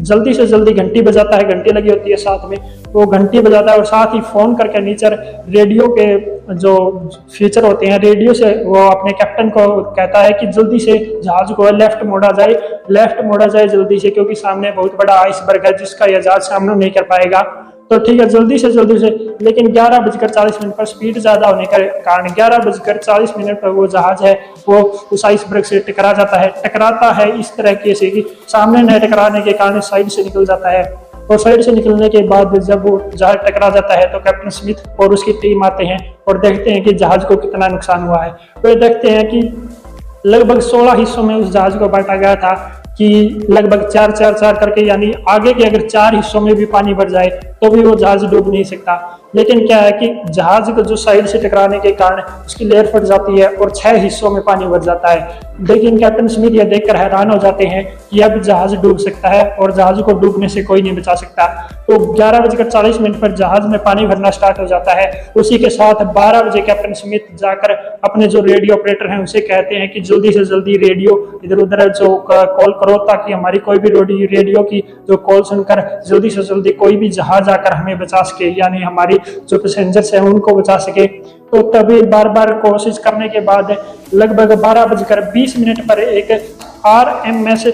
जल्दी 0.06 0.32
से 0.34 0.46
जल्दी 0.46 0.72
घंटी 0.72 1.00
बजाता 1.02 1.36
है, 1.36 1.44
घंटी 1.44 1.72
लगी 1.72 1.90
होती 1.90 2.10
है 2.10 2.16
साथ 2.16 2.48
में 2.50 2.56
वो 2.92 3.06
घंटी 3.08 3.40
बजाता 3.40 3.72
है 3.72 3.78
और 3.78 3.84
साथ 3.84 4.14
ही 4.14 4.20
फ़ोन 4.22 4.54
करके 4.56 4.80
नीचर 4.80 5.14
रेडियो 5.48 5.86
के 5.98 6.06
जो 6.54 6.74
फीचर 7.32 7.64
होते 7.64 7.86
हैं, 7.86 7.98
रेडियो 7.98 8.32
से 8.34 8.52
वो 8.64 8.78
अपने 8.80 9.12
कैप्टन 9.12 9.48
को 9.48 9.66
कहता 9.90 10.22
है 10.22 10.32
कि 10.32 10.46
जल्दी 10.48 10.78
से 10.78 10.98
जहाज़ 11.24 11.52
को 11.52 11.70
लेफ़्ट 11.72 12.04
मोड़ा 12.04 12.30
जाए, 12.30 12.54
लेफ़्ट 12.90 13.24
मोड़ा 13.24 13.46
जाए 13.46 13.66
जल्दी 13.68 13.98
से, 13.98 14.10
क्योंकि 14.10 14.34
सामने 14.34 14.70
बहुत 14.70 14.96
बड़ा 14.98 15.14
आइसबर्ग 15.14 15.66
है 15.66 15.76
जिसका 15.78 16.06
यह 16.06 16.20
जहाज़ 16.20 16.42
सामना 16.42 16.74
नहीं 16.74 16.90
कर 16.90 17.02
पाएगा। 17.04 17.40
तो 17.90 17.98
ठीक 17.98 18.20
है, 18.20 18.26
जल्दी 18.28 18.58
से 18.58 18.70
जल्दी 18.72 18.98
से, 18.98 19.08
लेकिन 19.42 19.70
ग्यारह 19.72 20.00
बजकर 20.00 20.28
चालीस 20.28 20.60
मिनट 20.62 20.74
पर 20.74 20.84
स्पीड 20.86 21.18
ज़्यादा 21.18 21.48
होने 21.48 21.64
के 21.66 21.78
कारण 22.02 22.28
ग्यारह 22.30 22.58
बजकर 22.60 22.96
चालीस 22.98 23.30
मिनट 23.38 23.60
पर 23.62 23.68
वो 23.70 23.86
जहाज़ 23.88 24.24
है, 24.24 24.32
वो 24.68 24.80
उस 25.12 25.24
आइस 25.26 25.44
ब्रेक 25.48 25.66
से 25.66 25.78
टकरा 25.88 26.12
जाता 26.12 26.40
है। 26.40 26.48
टकराता 26.64 27.10
है 27.12 27.28
इस 27.40 27.54
तरह 27.56 27.94
से 27.94 28.10
कि 28.10 28.24
सामने 28.48 28.82
न 28.82 28.98
टकराने 29.00 29.42
के 29.42 29.52
कारण 29.54 29.80
साइड 29.82 30.08
से 30.08 30.24
निकल 30.24 30.46
जाता 30.46 30.70
है। 30.70 30.84
और 31.22 31.38
साइड 31.38 31.60
से 31.62 31.72
निकलने 31.72 32.08
के 32.08 32.22
बाद 32.28 32.58
जब 32.60 32.86
वो 32.86 32.98
जहाज़ 33.14 33.36
टकरा 33.40 33.68
जाता 33.70 33.94
है 33.94 34.10
तो 34.12 34.18
कैप्टन 34.20 34.50
स्मिथ 34.50 35.00
और 35.00 35.12
उसकी 35.12 35.32
टीम 35.42 35.64
आते 35.64 35.84
हैं 35.84 35.98
और 36.28 36.38
देखते 36.40 36.70
हैं 36.70 36.82
कि 36.84 36.92
जहाज़ 36.94 37.24
को 37.26 37.36
कितना 37.36 37.68
नुकसान 37.68 38.02
हुआ 38.02 38.22
है। 38.22 38.30
वे 38.64 38.74
देखते 38.78 39.10
हैं 39.10 39.28
कि 39.30 39.40
लगभग 40.26 40.60
16 40.62 40.98
हिस्सों 40.98 41.22
में 41.22 41.34
उस 41.34 41.50
जहाज़ 41.50 41.78
को 41.78 41.88
बांटा 41.88 42.16
गया 42.16 42.34
था 42.36 42.54
कि 42.98 43.08
लगभग 43.50 43.88
चार 43.88 44.10
चार 44.12 44.34
चार 44.34 44.58
करके, 44.58 44.86
यानी 44.86 45.12
आगे 45.28 45.52
के 45.52 45.64
अगर 45.64 45.88
चार 45.88 46.14
हिस्सों 46.14 46.40
में 46.40 46.54
भी 46.54 46.66
पानी 46.68 46.94
भर 46.94 47.10
जाए 47.10 47.40
तो 47.62 47.70
भी 47.70 47.82
वो 47.82 47.94
जहाज़ 47.94 48.24
डूब 48.26 48.50
नहीं 48.50 48.64
सकता। 48.64 49.18
लेकिन 49.36 49.66
क्या 49.66 49.76
है 49.78 49.92
कि 49.92 50.08
जहाज़ 50.30 50.70
को 50.72 50.82
जो 50.82 50.96
साइड 50.96 51.26
से 51.26 51.38
टकराने 51.38 51.78
के 51.80 51.90
कारण 51.92 52.22
उसकी 52.46 52.64
लेयर 52.64 52.86
फट 52.86 53.02
जाती 53.02 53.40
है 53.40 53.48
और 53.48 53.70
छह 53.70 53.96
हिस्सों 54.00 54.30
में 54.30 54.42
पानी 54.42 54.66
भर 54.66 54.80
जाता 54.82 55.10
है। 55.10 55.40
लेकिन 55.60 55.98
कैप्टन 55.98 56.26
स्मिथ 56.28 56.52
यह 56.52 56.64
देखकर 56.64 56.96
हैरान 56.96 57.30
हो 57.30 57.38
जाते 57.38 57.64
हैं 57.64 57.84
कि 58.10 58.20
अब 58.20 58.40
जहाज़ 58.40 58.74
डूब 58.76 58.98
सकता 58.98 59.28
है 59.28 59.44
और 59.56 59.72
जहाज़ 59.72 60.00
को 60.02 60.12
डूबने 60.20 60.48
से 60.48 60.62
कोई 60.62 60.82
नहीं 60.82 60.96
बचा 60.96 61.14
सकता। 61.14 61.46
तो 61.88 61.98
ग्यारह 62.14 62.40
बजकर 62.40 62.68
चालीस 62.70 63.00
मिनट 63.00 63.20
पर 63.20 63.32
जहाज़ 63.36 63.66
में 63.68 63.78
पानी 63.84 64.06
भरना 64.06 64.30
स्टार्ट 64.30 64.58
हो 64.60 64.66
जाता 64.66 64.92
है। 64.92 65.10
उसी 65.36 65.58
के 65.58 65.68
साथ 65.68 66.04
बारह 66.14 66.42
बजे 66.42 66.60
कैप्टन 66.60 66.92
स्मिथ 66.92 67.34
जाकर 67.36 67.72
अपने 68.04 68.26
जो 68.26 68.40
रेडियो 68.42 68.76
ऑपरेटर 68.76 69.10
हैं 69.10 69.22
उसे 69.22 69.40
कहते 69.40 69.74
हैं 69.74 69.90
कि 69.92 70.00
जल्दी 70.02 70.32
से 70.32 70.44
जल्दी 70.44 70.76
रेडियो 70.78 71.16
इधर 71.44 71.58
उधर 71.58 71.88
जो 71.92 72.14
कॉल 72.28 72.72
करो 72.74 72.96
ताकि 73.04 73.32
हमारी 73.32 73.58
कोई 73.60 73.78
भी 73.78 74.24
रेडियो 74.26 74.62
की 74.62 74.84
जो 75.08 75.16
कॉल 75.22 75.42
सुनकर 75.44 75.82
जल्दी 76.08 76.30
से 76.30 76.42
जल्दी 76.44 76.72
कोई 76.74 76.96
भी 76.96 77.08
जहाज़ 77.10 77.50
आकर 77.52 77.72
हमें 77.72 77.98
बचा 77.98 78.22
सके, 78.24 78.50
यानी 78.60 78.82
हमारी 78.82 79.18
जो 79.48 79.58
पैसेंजर्स 79.58 80.12
हैं 80.14 80.20
उनको 80.22 80.54
बचा 80.54 80.76
सके। 80.80 81.06
तो 81.06 81.62
तभी 81.72 82.02
बार 82.08 82.28
बार 82.28 82.52
कोशिश 82.60 82.98
करने 82.98 83.28
के 83.28 83.40
बाद 83.42 83.76
लगभग 84.14 84.52
बारह 84.60 84.86
बजकर 84.86 85.20
बीस 85.30 85.58
मिनट 85.58 85.80
पर 85.88 86.00
एक 86.00 86.30
आर 86.86 87.28
एम 87.28 87.48
एस 87.48 87.64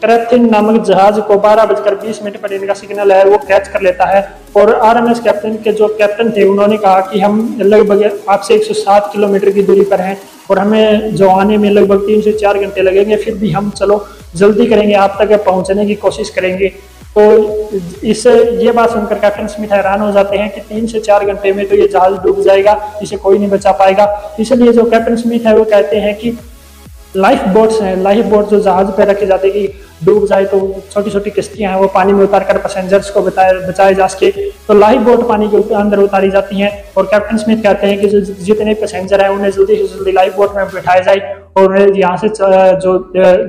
क्रेथिन 0.00 0.48
नामक 0.50 0.82
जहाज़ 0.84 1.20
को 1.20 1.36
बारह 1.38 1.64
बजकर 1.64 1.94
बीस 1.94 2.22
मिनट 2.22 2.36
पर 2.40 2.52
इनका 2.52 2.74
सिग्नल 2.74 3.12
है, 3.12 3.24
वो 3.24 3.38
कैच 3.38 3.68
कर 3.68 3.82
लेता 3.82 4.04
है। 4.06 4.20
और 4.56 4.74
आर 4.74 4.96
एम 4.96 5.10
एस 5.10 5.20
कैप्टन 5.20 5.56
के 5.64 5.72
जो 5.72 5.88
कैप्टन 5.98 6.30
थे, 6.30 6.44
उन्होंने 6.44 6.76
कहा 6.76 7.00
कि 7.00 7.20
हम 7.20 7.56
लगभग 7.60 8.20
आपसे 8.28 8.54
107 8.54 9.10
किलोमीटर 9.12 9.50
की 9.50 9.62
दूरी 9.62 9.84
पर 9.84 10.00
हैं 10.00 10.16
और 10.50 10.58
हमें 10.58 11.14
जो 11.14 11.28
आने 11.30 11.56
में 11.56 11.70
लगभग 11.70 12.06
तीन 12.06 12.20
से 12.22 12.32
चार 12.34 12.58
घंटे 12.58 12.82
लगेंगे, 12.82 13.16
फिर 13.16 13.34
भी 13.34 13.50
हम 13.50 13.70
चलो, 13.70 14.04
जल्दी 14.36 14.66
करेंगे, 14.66 14.94
आप 14.94 15.18
तक 15.20 15.44
पहुँचने 15.44 15.86
की 15.86 15.94
कोशिश 15.96 16.30
करेंगे। 16.30 16.72
तो 17.16 17.22
इस, 18.04 18.26
ये 18.26 18.72
बात 18.72 18.90
सुनकर 18.90 19.18
कैप्टन 19.18 19.46
स्मिथ 19.46 19.72
हैरान 19.72 20.00
हो 20.00 20.10
जाते 20.12 20.36
हैं 20.36 20.50
कि 20.50 20.60
तीन 20.68 20.86
से 20.86 21.00
चार 21.00 21.24
घंटे 21.26 21.52
में 21.52 21.66
तो 21.68 21.76
ये 21.76 21.86
जहाज़ 21.88 22.14
डूब 22.22 22.40
जाएगा, 22.42 22.76
इसे 23.02 23.16
कोई 23.16 23.38
नहीं 23.38 23.48
बचा 23.50 23.72
पाएगा। 23.74 24.36
इसलिए 24.40 24.72
जो 24.72 24.84
कैप्टन 24.84 25.16
स्मिथ 25.16 25.46
है, 25.46 25.56
वो 25.56 25.64
कहते 25.64 25.96
हैं 25.96 26.14
कि 26.18 26.36
लाइफ 27.16 27.44
बोट्स 27.48 27.80
हैं, 27.82 27.96
लाइफ 28.02 28.26
बोट 28.26 28.48
जो 28.48 28.60
जहाज़ 28.60 28.90
पे 28.96 29.04
रखे 29.04 29.26
जाते 29.26 29.48
हैं 29.48 29.56
कि 29.56 30.04
डूब 30.04 30.26
जाए 30.28 30.44
तो 30.44 30.58
छोटी 30.90 31.10
छोटी 31.10 31.30
किश्तियाँ 31.30 31.72
हैं, 31.72 31.78
वो 31.80 31.86
पानी 31.94 32.12
में 32.12 32.22
उतार 32.24 32.44
कर 32.44 32.58
पैसेंजर्स 32.58 33.10
को 33.10 33.22
बताए, 33.22 33.52
बचाए 33.60 33.94
जा 33.94 34.06
सके। 34.06 34.30
तो 34.66 34.74
लाइफ 34.74 35.00
बोट 35.02 35.26
पानी 35.28 35.48
के 35.50 35.74
अंदर 35.74 35.98
उतारी 35.98 36.30
जाती 36.30 36.60
हैं 36.60 36.70
और 36.96 37.06
कैप्टन 37.06 37.36
स्मिथ 37.36 37.62
कहते 37.62 37.86
हैं 37.86 38.00
कि 38.00 38.08
जो 38.08 38.20
जितने 38.20 38.74
पैसेंजर 38.74 39.22
हैं, 39.22 39.28
उन्हें 39.28 39.50
जल्दी 39.50 39.76
से 39.76 39.86
जल्दी 39.88 40.12
लाइफ 40.12 40.36
बोट 40.36 40.56
में 40.56 40.64
बैठाया 40.66 41.00
जाए 41.00 41.34
और 41.56 41.64
उन्हें 41.64 41.88
यहाँ 41.88 42.16
से 42.16 42.28
जो 42.28 42.98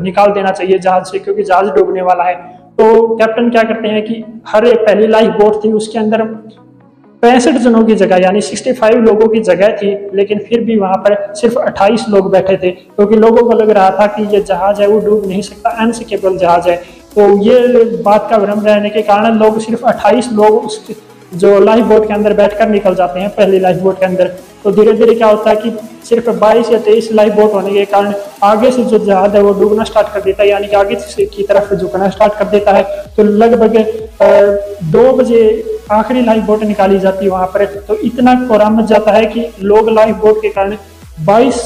निकाल 0.04 0.32
देना 0.32 0.52
चाहिए 0.52 0.80
जहाज़ 0.80 1.12
से, 1.12 1.20
क्योंकि 1.20 1.44
जहाज़ 1.44 1.70
डूबने 1.70 2.02
वाला 2.02 2.24
है। 2.24 2.58
तो 2.80 3.16
कैप्टन 3.16 3.50
क्या 3.50 3.64
करते 3.64 3.88
हैं 3.88 4.02
कि 4.02 4.24
हर 4.48 4.66
एक 4.66 4.78
पहली 4.78 5.08
लाइफ 5.08 5.32
बोट 5.32 5.64
थी 5.64 5.72
उसके 5.72 6.00
अंदर 6.00 6.24
पैंसठ 7.24 7.58
जनों 7.58 7.84
की 7.84 7.96
जगह, 7.96 8.18
यानी 8.18 8.42
65 8.42 8.96
लोगों 8.96 9.28
की 9.28 9.40
जगह 9.40 9.72
थी, 9.78 9.90
लेकिन 10.14 10.40
फिर 10.40 10.64
भी 10.64 10.78
वहाँ 10.78 10.98
पर 10.98 11.16
सिर्फ़ 11.34 11.58
28 11.60 12.06
लोग 12.10 12.32
बैठे 12.32 12.56
थे, 12.58 12.70
क्योंकि 12.72 13.16
तो 13.16 13.22
लोगों 13.22 13.44
को 13.44 13.58
लग 13.58 13.70
रहा 13.70 13.90
था 13.90 14.06
कि 14.08 14.24
ये 14.36 14.42
जहाज़ 14.42 14.82
है, 14.82 14.88
वो 14.88 15.00
डूब 15.00 15.28
नहीं 15.28 15.42
सकता 15.42 15.70
अनसिकेबल 15.70 16.38
जहाज़ 16.38 16.70
है। 16.70 16.76
तो 17.16 17.28
ये 17.44 17.84
बात 18.04 18.28
का 18.30 18.38
भ्रम 18.38 18.66
रहने 18.66 18.90
के 18.90 19.02
कारण 19.02 19.40
लोग 19.40 19.60
सिर्फ़ 19.60 19.86
28 19.86 20.32
लोग 20.34 20.66
उस 20.66 20.88
जो 21.34 21.60
लाइफ 21.60 21.86
बोट 21.86 22.08
के 22.08 22.14
अंदर 22.14 22.34
बैठकर 22.34 22.70
निकल 22.70 22.96
जाते 22.96 23.20
हैं, 23.20 23.30
पहली 23.30 23.60
लाइफ 23.60 23.78
बोट 23.78 24.00
के 24.00 24.06
अंदर। 24.06 24.32
तो 24.64 24.72
धीरे 24.72 24.94
धीरे 24.94 25.14
क्या 25.16 25.28
होता 25.28 25.50
है 25.50 25.56
कि 25.58 25.72
सिर्फ़ 26.06 26.30
22 26.40 26.72
या 26.72 26.80
23 26.84 27.12
लाइफ 27.14 27.34
बोट 27.34 27.54
होने 27.54 27.72
के 27.74 27.86
कारण 27.86 28.14
आगे 28.44 28.72
से 28.72 28.84
जो 28.86 28.98
जहाज़ 29.00 29.36
है 29.36 29.42
वो 29.42 29.54
डूबना 29.60 29.84
स्टार्ट 29.84 30.14
कर 30.14 30.22
देता 30.22 30.44
है, 30.44 30.50
यानी 30.50 30.68
कि 30.68 30.76
आगे 30.76 30.96
से 31.00 31.26
की 31.26 31.44
तरफ़ 31.44 31.74
झुकना 31.76 32.10
स्टार्ट 32.10 32.34
कर 32.40 32.46
देता 32.50 32.72
है। 32.72 32.84
तो 33.18 33.24
लगभग 33.24 33.78
दो 34.92 35.12
बजे 35.14 35.42
आखिरी 35.92 36.22
लाइफ 36.26 36.44
बोट 36.46 36.64
निकाली 36.64 37.00
जाती 37.00 37.26
है 37.26 37.32
वहाँ 37.32 37.48
पर। 37.54 37.66
तो 37.88 37.96
इतना 38.06 38.34
कोरा 38.48 38.70
मच 38.70 38.86
जाता 38.88 39.12
है 39.12 39.26
कि 39.28 39.48
लोग 39.64 39.90
लाइफ 39.90 40.16
बोट 40.16 40.42
के 40.42 40.50
कारण 40.50 40.76
22 41.28 41.62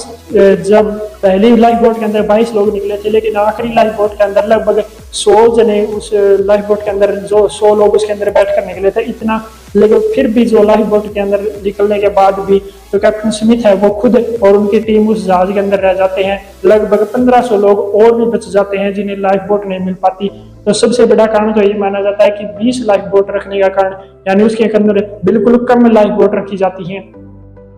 जब 0.68 0.92
पहली 1.24 1.56
लाइफ 1.58 1.78
बोट 1.80 2.00
के 2.00 2.06
अंदर 2.06 2.22
22 2.28 2.54
लोग 2.54 2.74
निकले 2.74 2.98
थे, 2.98 3.10
लेकिन 3.10 3.36
आखिरी 3.38 3.74
लाइफ 3.76 3.98
बोट 3.98 4.18
के 4.18 4.24
अंदर 4.24 4.48
लगभग 4.48 4.84
100 5.14 5.48
जने 5.58 5.84
उस 5.88 6.10
लाइफ 6.14 6.66
बोट 6.68 6.84
के 6.84 6.92
अंदर 6.92 7.16
जो 7.28 7.48
100 7.50 7.76
लोग 7.76 7.96
उसके 7.96 8.14
अंदर 8.14 8.30
बैठकर 8.32 8.66
निकले 8.68 8.92
थे। 8.92 9.02
इतना 9.10 9.44
लेकिन 9.76 10.00
फिर 10.16 10.28
भी 10.28 10.46
जो 10.46 10.64
लाइफ 10.64 10.86
बोट 10.88 11.14
के 11.14 11.20
अंदर 11.20 11.42
निकलने 11.64 12.00
के 12.00 12.10
बाद 12.10 12.40
भी 12.40 12.60
जो 12.94 13.00
कैप्टन 13.00 13.30
स्मिथ 13.32 13.66
है 13.66 13.74
वो 13.76 13.90
खुद 13.92 14.16
और 14.44 14.58
उनकी 14.58 14.80
टीम 14.80 15.08
उस 15.10 15.26
जहाज़ 15.26 15.52
के 15.54 15.60
अंदर 15.60 15.80
रह 15.80 15.94
जाते 15.94 16.24
हैं। 16.24 16.40
लगभग 16.66 17.06
1500 17.06 17.58
लोग 17.58 17.80
और 17.96 18.16
भी 18.16 18.26
बच 18.28 18.48
जाते 18.50 18.78
हैं 18.78 18.94
जिन्हें 18.94 19.18
लाइफ 19.18 19.48
बोट 19.48 19.66
नहीं 19.66 19.80
मिल 19.80 19.94
पाती। 19.94 20.30
तो 20.66 20.74
सबसे 20.74 21.06
बड़ा 21.06 21.26
कारण 21.26 21.54
तो 21.54 21.62
ये 21.62 21.74
माना 21.74 22.02
जाता 22.02 22.24
है 22.24 22.30
कि 22.30 22.46
20 22.58 22.84
लाइफ 22.86 23.02
बोट 23.02 23.32
रखने 23.32 23.62
का 23.62 23.68
कारण, 23.68 23.94
यानी 24.28 24.44
उसके 24.44 24.64
अंदर 24.64 25.00
बिल्कुल 25.26 25.58
कम 25.66 25.92
लाइफ 25.92 26.10
बोट 26.10 26.36
रखी 26.36 26.58
जाती 26.58 26.94
है। 26.94 27.00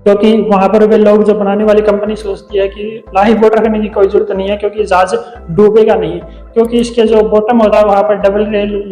क्योंकि 0.03 0.31
वहाँ 0.41 0.67
पर 0.69 0.83
वे 0.83 0.97
लोग 0.97 1.23
जो 1.23 1.33
बनाने 1.33 1.63
वाली 1.63 1.81
कंपनी 1.81 2.15
सोचती 2.15 2.57
है 2.57 2.67
कि 2.67 3.03
लाइफ 3.15 3.37
बोट 3.37 3.55
रखने 3.55 3.79
की 3.79 3.87
कोई 3.87 4.07
ज़रूरत 4.07 4.31
नहीं 4.31 4.49
है, 4.49 4.57
क्योंकि 4.57 4.83
जहाज़ 4.83 5.15
डूबेगा 5.51 5.95
नहीं। 5.95 6.19
क्योंकि 6.55 6.79
इसके 6.79 7.03
जो 7.03 7.21
बॉटम 7.29 7.61
होता 7.61 7.77
है, 7.77 7.85
वहाँ 7.85 8.03
पर 8.03 8.15
डबल 8.19 8.45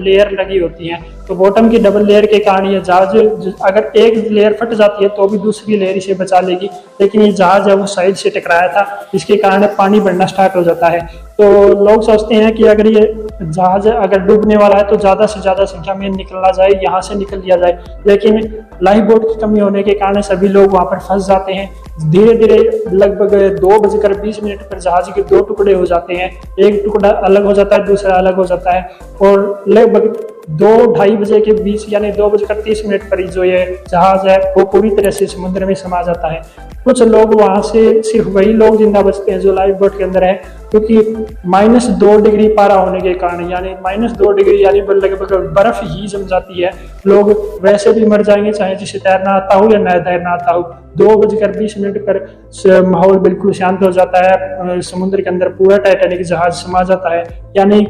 लेयर 0.03 0.31
लगी 0.31 0.57
होती 0.59 0.87
है। 0.87 1.01
तो 1.27 1.35
बॉटम 1.35 1.69
की 1.69 1.77
डबल 1.79 2.05
लेयर 2.05 2.25
के 2.25 2.39
कारण 2.39 2.65
ये 2.67 2.79
जहाज़, 2.81 3.17
अगर 3.63 3.91
एक 3.97 4.17
लेयर 4.29 4.53
फट 4.61 4.73
जाती 4.73 5.03
है 5.03 5.09
तो 5.09 5.27
भी 5.27 5.37
दूसरी 5.39 5.77
लेयर 5.77 5.97
इसे 5.97 6.13
बचा 6.13 6.39
लेगी। 6.41 6.69
लेकिन 7.01 7.21
ये 7.21 7.31
जहाज़ 7.31 7.69
है, 7.69 7.75
वो 7.75 7.85
साइड 7.87 8.15
से 8.15 8.29
टकराया 8.29 8.67
था। 8.69 9.09
इसके 9.15 9.35
कारण 9.37 9.65
पानी 9.77 9.99
बढ़ना 9.99 10.25
स्टार्ट 10.25 10.55
हो 10.55 10.63
जाता 10.63 10.87
है। 10.87 10.99
तो 11.39 11.45
लोग 11.83 12.01
सोचते 12.03 12.35
हैं 12.35 12.53
कि 12.55 12.63
अगर 12.67 12.87
ये 12.87 13.01
जहाज़ 13.41 13.87
अगर 13.89 14.19
डूबने 14.21 14.57
वाला 14.57 14.77
है 14.77 14.83
तो 14.89 14.95
ज़्यादा 14.97 15.25
से 15.25 15.39
ज़्यादा 15.41 15.65
संख्या 15.65 15.93
में 15.93 16.09
निकलना 16.09 16.51
जाए, 16.51 16.69
यहाँ 16.83 17.01
से 17.01 17.15
निकल 17.15 17.37
लिया 17.37 17.55
जाए। 17.55 17.77
लेकिन 18.07 18.37
लाइफ 18.83 19.03
बोट 19.03 19.27
की 19.27 19.39
कमी 19.41 19.59
होने 19.59 19.83
के 19.83 19.93
कारण 19.93 20.21
सभी 20.23 20.47
लोग 20.49 20.71
वहाँ 20.73 20.85
पर 20.85 20.99
फंस 20.99 21.27
जाते 21.27 21.53
हैं। 21.53 21.69
धीरे 22.11 22.33
धीरे 22.35 22.57
लगभग 22.93 23.57
दो 23.59 23.79
बजकर 23.79 24.13
बीस 24.21 24.43
मिनट 24.43 24.61
पर 24.69 24.79
जहाज़ 24.79 25.09
के 25.11 25.21
दो 25.23 25.41
टुकड़े 25.41 25.73
हो 25.73 25.85
जाते 25.85 26.13
हैं। 26.13 26.29
एक 26.59 26.81
टुकड़ा 26.85 27.09
अलग 27.09 27.45
हो 27.45 27.52
जाता 27.53 27.75
है 27.75 27.85
दूसरा 27.85 28.15
अलग 28.15 28.35
हो 28.35 28.45
जाता 28.45 28.71
है। 28.71 28.89
और 29.21 29.63
लगभग 29.67 30.32
दो 30.43 30.93
ढाई 30.93 31.15
बजे 31.17 31.39
के 31.41 31.51
बीच 31.53 31.85
यानी 31.89 32.11
दो 32.11 32.29
बजकर 32.29 32.61
तीस 32.61 32.81
मिनट 32.85 33.03
पर 33.11 33.21
जो 33.27 33.43
ये 33.43 33.63
जहाज़ 33.89 34.27
है, 34.27 34.37
वो 34.53 34.65
पूरी 34.65 34.89
तरह 34.89 35.11
से 35.11 35.25
समुद्र 35.27 35.65
में 35.65 35.73
समा 35.75 36.01
जाता 36.01 36.31
है। 36.33 36.41
कुछ 36.83 37.01
लोग 37.03 37.33
वहाँ 37.41 37.61
से 37.61 38.01
सिर्फ़ 38.03 38.27
वही 38.27 38.53
लोग 38.53 38.77
ज़िंदा 38.77 39.01
बचते 39.01 39.31
हैं 39.31 39.39
जो 39.39 39.53
लाइफ 39.53 39.75
बोट 39.79 39.97
के 39.97 40.03
अंदर 40.03 40.23
है, 40.23 40.33
क्योंकि 40.71 41.25
माइनस 41.47 41.87
दो 41.99 42.17
डिग्री 42.21 42.47
पारा 42.49 42.75
होने 42.75 42.99
के 43.01 43.13
कारण, 43.13 43.49
यानी 43.51 43.73
माइनस 43.83 44.11
दो 44.11 44.31
डिग्री 44.31 44.63
यानी 44.63 44.79
लगभग 44.79 45.33
बर्फ़ 45.55 45.83
ही 45.83 46.07
जम 46.07 46.25
जाती 46.27 46.61
है। 46.61 46.71
लोग 47.07 47.31
वैसे 47.63 47.93
भी 47.93 48.05
मर 48.05 48.23
जाएँगे, 48.23 48.51
चाहे 48.51 48.75
जिसे 48.75 48.99
तैरना 48.99 49.31
आता 49.31 49.55
हो 49.55 49.69
या 49.71 49.79
न 49.79 49.99
तैरना 49.99 50.29
आता 50.31 50.53
हो। 50.53 50.61
दो 50.97 51.15
बजकर 51.17 51.57
बीस 51.57 51.75
मिनट 51.77 51.97
पर 52.07 52.83
माहौल 52.85 53.17
बिल्कुल 53.19 53.53
शांत 53.53 53.83
हो 53.83 53.91
जाता 53.91 54.19
है 54.23 54.81
समुद्र 54.83 55.21
के 55.21 55.29
अंदर 55.29 55.49
पूरा 55.53 55.77
टाइटेनिक 55.77 56.21
जहाज़ 56.23 56.53
समा 56.55 56.83
जाता 56.83 57.13
है। 57.15 57.23
यानी 57.57 57.81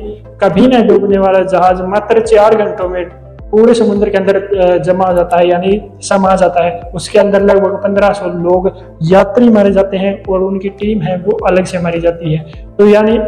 कभी 0.43 0.67
न 0.67 0.81
डूबने 0.87 1.17
वाला 1.17 1.39
जहाज़ 1.41 1.81
मात्र 1.89 2.21
चार 2.21 2.42
घंटों 2.49 2.89
में 2.89 3.05
पूरे 3.51 3.73
समुद्र 3.73 4.09
के 4.09 4.17
अंदर 4.17 4.81
जमा 4.83 5.05
हो 5.05 5.13
जाता 5.13 5.37
है, 5.37 5.47
यानी 5.49 5.81
समा 6.01 6.35
जाता 6.35 6.63
है। 6.63 6.91
उसके 6.95 7.19
अंदर 7.19 7.41
लगभग 7.41 7.75
पंद्रह 7.83 8.13
सौ 8.13 8.27
लोग 8.27 8.71
यात्री 9.03 9.49
मारे 9.49 9.71
जाते 9.71 9.97
हैं 9.97 10.23
और 10.23 10.41
उनकी 10.41 10.69
टीम 10.71 11.01
है, 11.01 11.17
वो 11.17 11.37
अलग 11.47 11.65
से 11.65 11.79
मारी 11.79 12.01
जाती 12.01 12.33
है। 12.33 12.67
तो 12.77 12.87
यानी 12.87 13.19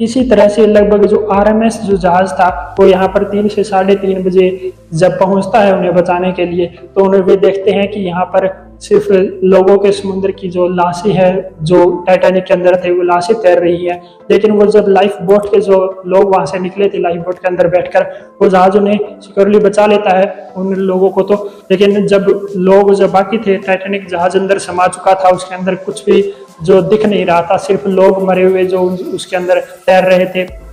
इसी 0.00 0.22
तरह 0.30 0.48
से 0.48 0.66
लगभग 0.66 1.04
जो 1.06 1.26
आर 1.28 1.48
एम 1.48 1.62
एस 1.64 1.80
जो 1.82 1.96
जहाज़ 1.96 2.32
था, 2.32 2.76
वो 2.80 2.86
यहाँ 2.86 3.08
पर 3.08 3.24
तीन 3.24 3.48
से 3.48 3.64
साढ़े 3.64 3.94
तीन 3.96 4.22
बजे 4.24 4.72
जब 4.94 5.18
पहुँचता 5.20 5.60
है 5.60 5.76
उन्हें 5.76 5.94
बचाने 5.94 6.32
के 6.32 6.44
लिए 6.46 6.66
तो 6.94 7.04
उन्हें 7.04 7.20
वे 7.22 7.36
देखते 7.38 7.70
हैं 7.70 7.90
कि 7.90 8.00
यहाँ 8.00 8.24
पर 8.26 8.46
सिर्फ़ 8.80 9.12
लोगों 9.44 9.78
के 9.78 9.92
समुद्र 9.92 10.30
की 10.30 10.48
जो 10.48 10.66
लाशें 10.68 11.10
हैं, 11.12 11.50
जो 11.62 12.04
टाइटैनिक 12.06 12.44
के 12.44 12.54
अंदर 12.54 12.76
थे, 12.76 12.90
वो 12.90 13.02
लाशें 13.02 13.36
तैर 13.40 13.58
रही 13.58 13.86
है। 13.86 14.02
लेकिन 14.30 14.50
वो 14.50 14.66
जब 14.66 14.84
लाइफ 14.88 15.16
बोट 15.22 15.46
के 15.46 15.60
जो 15.60 16.02
लोग 16.06 16.34
वहाँ 16.34 16.46
से 16.46 16.58
निकले 16.58 16.88
थे 16.88 16.98
लाइफ 16.98 17.16
बोट 17.16 17.38
के 17.38 17.48
अंदर 17.48 17.66
बैठकर, 17.66 18.06
वो 18.42 18.48
जहाज़ 18.48 18.78
उन्हें 18.78 18.98
सिक्योरली 19.20 19.58
बचा 19.58 19.86
लेता 19.86 20.16
है 20.16 20.52
उन 20.56 20.74
लोगों 20.74 21.10
को 21.10 21.22
तो। 21.22 21.50
लेकिन 21.70 22.06
जब 22.06 22.48
लोग 22.56 22.94
जब 22.94 23.10
बाकी 23.10 23.38
थे 23.38 23.56
टाइटैनिक 23.56 24.08
जहाज़ 24.08 24.38
अंदर 24.38 24.58
समा 24.58 24.86
चुका 24.86 25.14
था, 25.14 25.28
उसके 25.28 25.54
अंदर 25.54 25.74
कुछ 25.74 26.04
भी 26.04 26.22
जो 26.62 26.80
दिख 26.82 27.06
नहीं 27.06 27.24
रहा 27.26 27.42
था, 27.42 27.56
सिर्फ़ 27.56 27.88
लोग 27.88 28.22
मरे 28.22 28.44
हुए 28.44 28.64
जो 28.64 28.80
उसके 29.14 29.36
अंदर 29.36 29.60
तैर 29.60 30.04
रहे 30.04 30.26
थे। 30.26 30.67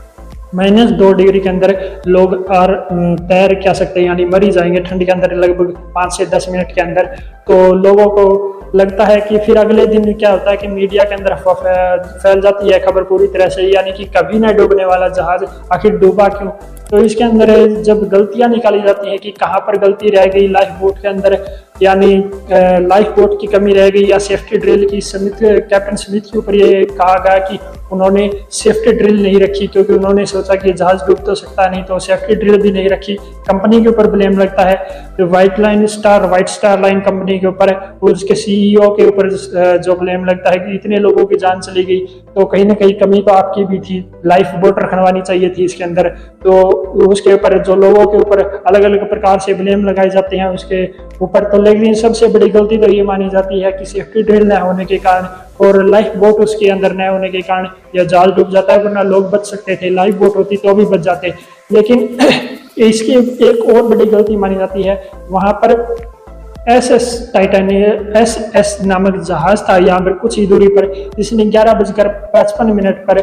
माइनस 0.56 0.92
दो 0.92 1.12
डिग्री 1.14 1.40
के 1.40 1.50
अंदर 1.50 1.72
लोग 2.08 2.34
और 2.50 2.74
तैर 3.30 3.54
क्या 3.56 3.74
सकते 3.74 4.00
हैं, 4.00 4.08
यानी 4.08 4.26
मरी 4.26 4.52
जाएँगे 4.52 4.80
ठंड 4.82 5.06
के 5.06 5.12
अंदर 5.12 5.36
लगभग 5.36 5.74
पाँच 5.96 6.14
से 6.18 6.26
दस 6.26 6.46
मिनट 6.52 6.72
के 6.76 6.82
अंदर। 6.82 7.06
तो 7.48 7.74
लोगों 7.76 8.06
को 8.10 8.62
लगता 8.76 9.06
है 9.06 9.20
कि 9.22 9.38
फिर 9.38 9.58
अगले 9.58 9.86
दिन 9.88 10.14
क्या 10.14 10.32
होता 10.32 10.52
है 10.52 10.58
कि 10.58 10.68
मीडिया 10.68 11.04
के 11.04 11.16
अंदर 11.16 11.36
फैल 11.36 12.42
जाती 12.42 12.72
है 12.72 12.80
खबर 12.80 13.04
पूरी 13.04 13.28
तरह 13.28 13.50
से, 13.50 13.62
यानी 13.66 13.92
कि 13.92 14.06
कभी 14.16 14.40
ना 14.40 14.52
डूबने 14.54 14.86
वाला 14.86 15.08
जहाज़ 15.10 15.46
आखिर 15.74 15.98
डूबा 15.98 16.28
क्यों? 16.30 16.52
तो 16.90 16.98
इसके 17.00 17.24
अंदर 17.24 17.82
जब 17.84 18.08
गलतियाँ 18.10 18.50
निकाली 18.50 18.82
जाती 18.82 19.10
हैं 19.10 19.20
कि 19.20 19.32
कहाँ 19.34 19.60
पर 19.60 19.78
गलती 19.80 20.10
रह 20.10 20.26
गई, 20.26 20.48
लाइफ 20.48 20.78
बोट 20.82 20.98
के 20.98 21.08
अंदर 21.08 21.36
यानी 21.82 22.16
लाइफ 22.88 23.08
बोट 23.10 23.40
की 23.42 23.48
कमी 23.48 23.74
रह 23.74 23.90
गई 23.90 24.06
या 24.06 24.18
सेफ्टी 24.18 24.58
ड्रिल 24.58 24.88
की 24.90 25.02
समित 25.04 25.40
कैप्टन 25.44 25.96
स्मिथ 25.96 26.32
के 26.32 26.38
ऊपर 26.38 26.56
ये 26.56 26.84
कहा 26.92 27.18
गया 27.20 27.38
कि 27.48 27.58
उन्होंने 27.92 28.30
सेफ्टी 28.52 28.92
ड्रिल 28.92 29.22
नहीं 29.24 29.40
रखी 29.40 29.66
क्योंकि 29.68 29.94
उन्होंने 29.94 30.26
सोचा 30.26 30.56
कि 30.56 30.72
जहाज़ 30.74 31.04
डूब 31.08 31.18
तो 31.26 31.36
सकता 31.36 31.68
नहीं 31.70 31.84
तो 31.84 32.00
सेफ्टी 32.00 32.36
ड्रिल 32.36 32.62
भी 32.62 32.72
नहीं 32.72 32.90
रखी। 32.90 33.14
कंपनी 33.50 33.82
के 33.84 33.90
ऊपर 33.90 34.08
ब्लेम 34.12 34.40
लगता 34.40 34.64
है। 34.64 34.76
जो 35.18 35.26
white 35.28 35.60
line 35.60 35.86
star 35.88 36.26
white 36.28 36.48
star 36.50 36.82
line 36.82 37.00
company 37.02 37.38
के 37.40 37.48
ऊपर 37.48 37.70
है 37.70 37.76
उसके 38.04 38.36
सीईओ 38.36 38.90
के 38.96 39.06
ऊपर 39.08 39.30
जो 39.86 39.96
ब्लेम 39.96 40.26
लगता 40.26 40.52
है 40.52 40.60
कि 40.60 40.76
इतने 40.76 40.98
लोगों 41.00 41.26
की 41.26 41.38
जान 41.38 41.60
चली 41.62 41.84
गई 41.84 42.00
तो 42.36 42.46
कहीं 42.46 42.66
ना 42.66 42.74
कहीं 42.74 42.94
कमी 43.00 43.22
तो 43.22 43.34
आपकी 43.34 43.66
भी 43.66 43.80
थी। 43.80 44.04
लाइफ 44.26 44.52
बोट 44.58 44.80
रखवानी 44.80 45.22
चाहिए 45.22 45.50
थी 45.50 45.66
इसके 45.66 45.84
अंदर। 45.84 46.10
तो 46.44 46.62
उसके 47.08 47.34
ऊपर, 47.34 47.58
जो 47.64 47.76
लोगों 47.76 48.06
के 48.06 48.18
ऊपर 48.18 48.40
अलग 48.68 48.84
अलग 48.84 49.10
प्रकार 49.10 49.40
से 49.40 49.54
ब्लेम 49.54 49.86
लगाए 49.86 50.10
जाते 50.10 50.38
हैं, 50.38 50.48
उसके 50.48 50.84
ऊपर 51.22 51.44
तो 51.44 51.62
लेकिन 51.62 51.94
सबसे 51.94 52.28
बड़ी 52.28 52.50
गलती 52.50 52.78
तो 52.78 52.88
ये 52.88 53.04
मानी 53.04 53.30
जाती 53.30 53.60
है 53.62 53.72
कि 53.72 53.86
सेफ्टी 53.86 54.24
ड्रिल 54.24 54.44
न 54.44 54.58
होने 54.58 54.86
के 54.86 54.98
कारण 54.98 55.28
और 55.66 55.84
लाइफ 55.86 56.16
बोट 56.16 56.40
उसके 56.42 56.70
अंदर 56.70 56.94
न 56.94 57.08
होने 57.10 57.30
के 57.30 57.42
कारण 57.42 57.68
या 57.96 58.04
जाल 58.04 58.32
डूब 58.32 58.52
जाता 58.52 58.74
है, 58.74 58.84
वरना 58.84 59.02
लोग 59.04 59.30
बच 59.32 59.46
सकते 59.46 59.76
थे। 59.76 59.90
लाइफ 59.90 60.16
बोट 60.16 60.36
होती 60.36 60.58
तो 60.58 60.74
भी 60.76 60.86
बच 60.86 61.00
जाते। 61.00 61.34
लेकिन 61.72 62.18
इसकी 62.86 63.14
एक 63.48 63.64
और 63.76 63.82
बड़ी 63.84 64.06
गलती 64.06 64.36
मानी 64.38 64.56
जाती 64.56 64.84
है। 64.84 64.96
वहाँ 65.30 65.54
पर 65.54 65.74
S 66.68 66.90
S 66.92 67.08
Titanic 67.34 68.14
S 68.18 68.38
S 68.56 68.78
नामक 68.84 69.18
जहाज़ 69.24 69.62
था, 69.64 69.76
यहाँ 69.78 70.00
पर 70.00 70.14
कुछ 70.14 70.38
ही 70.38 70.46
दूरी 70.48 70.68
पर 70.68 70.86
जिसने 71.18 71.46
ग्यारह 71.46 71.74
बजकर 71.74 72.08
पचपन 72.34 72.72
मिनट 72.72 73.06
पर 73.08 73.22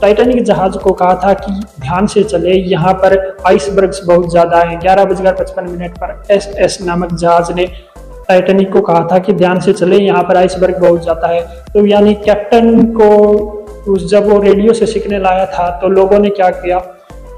टाइटैनिक 0.00 0.42
जहाज़ 0.44 0.78
को 0.78 0.92
कहा 0.92 1.14
था 1.24 1.32
कि 1.34 1.52
ध्यान 1.80 2.06
से 2.06 2.22
चले, 2.24 2.52
यहाँ 2.52 2.92
पर 2.94 3.16
आइसबर्ग्स 3.46 4.00
बहुत 4.06 4.30
ज़्यादा 4.30 4.60
हैं। 4.60 4.78
ग्यारह 4.80 5.04
बजकर 5.04 5.34
पचपन 5.34 5.68
मिनट 5.70 5.98
पर 5.98 6.22
एस 6.30 6.48
एस 6.58 6.78
नामक 6.82 7.12
जहाज़ 7.14 7.52
ने 7.52 7.66
टाइटैनिक 8.28 8.72
को 8.72 8.80
कहा 8.80 9.06
था 9.12 9.18
कि 9.18 9.32
ध्यान 9.34 9.60
से 9.60 9.72
चले, 9.72 9.98
यहाँ 9.98 10.22
पर 10.22 10.36
आइसबर्ग 10.36 10.80
बहुत 10.80 11.02
ज़्यादा 11.02 11.28
है। 11.28 11.42
तो 11.74 11.86
यानी 11.86 12.14
कैप्टन 12.24 12.82
को 13.00 13.96
जब 14.00 14.28
वो 14.28 14.38
रेडियो 14.40 14.72
से 14.72 14.86
सिग्नल 14.88 15.26
आया 15.26 15.46
था 15.48 15.70
तो 15.80 15.88
लोगों 15.90 16.18
ने 16.18 16.28
क्या 16.30 16.50
किया? 16.52 16.78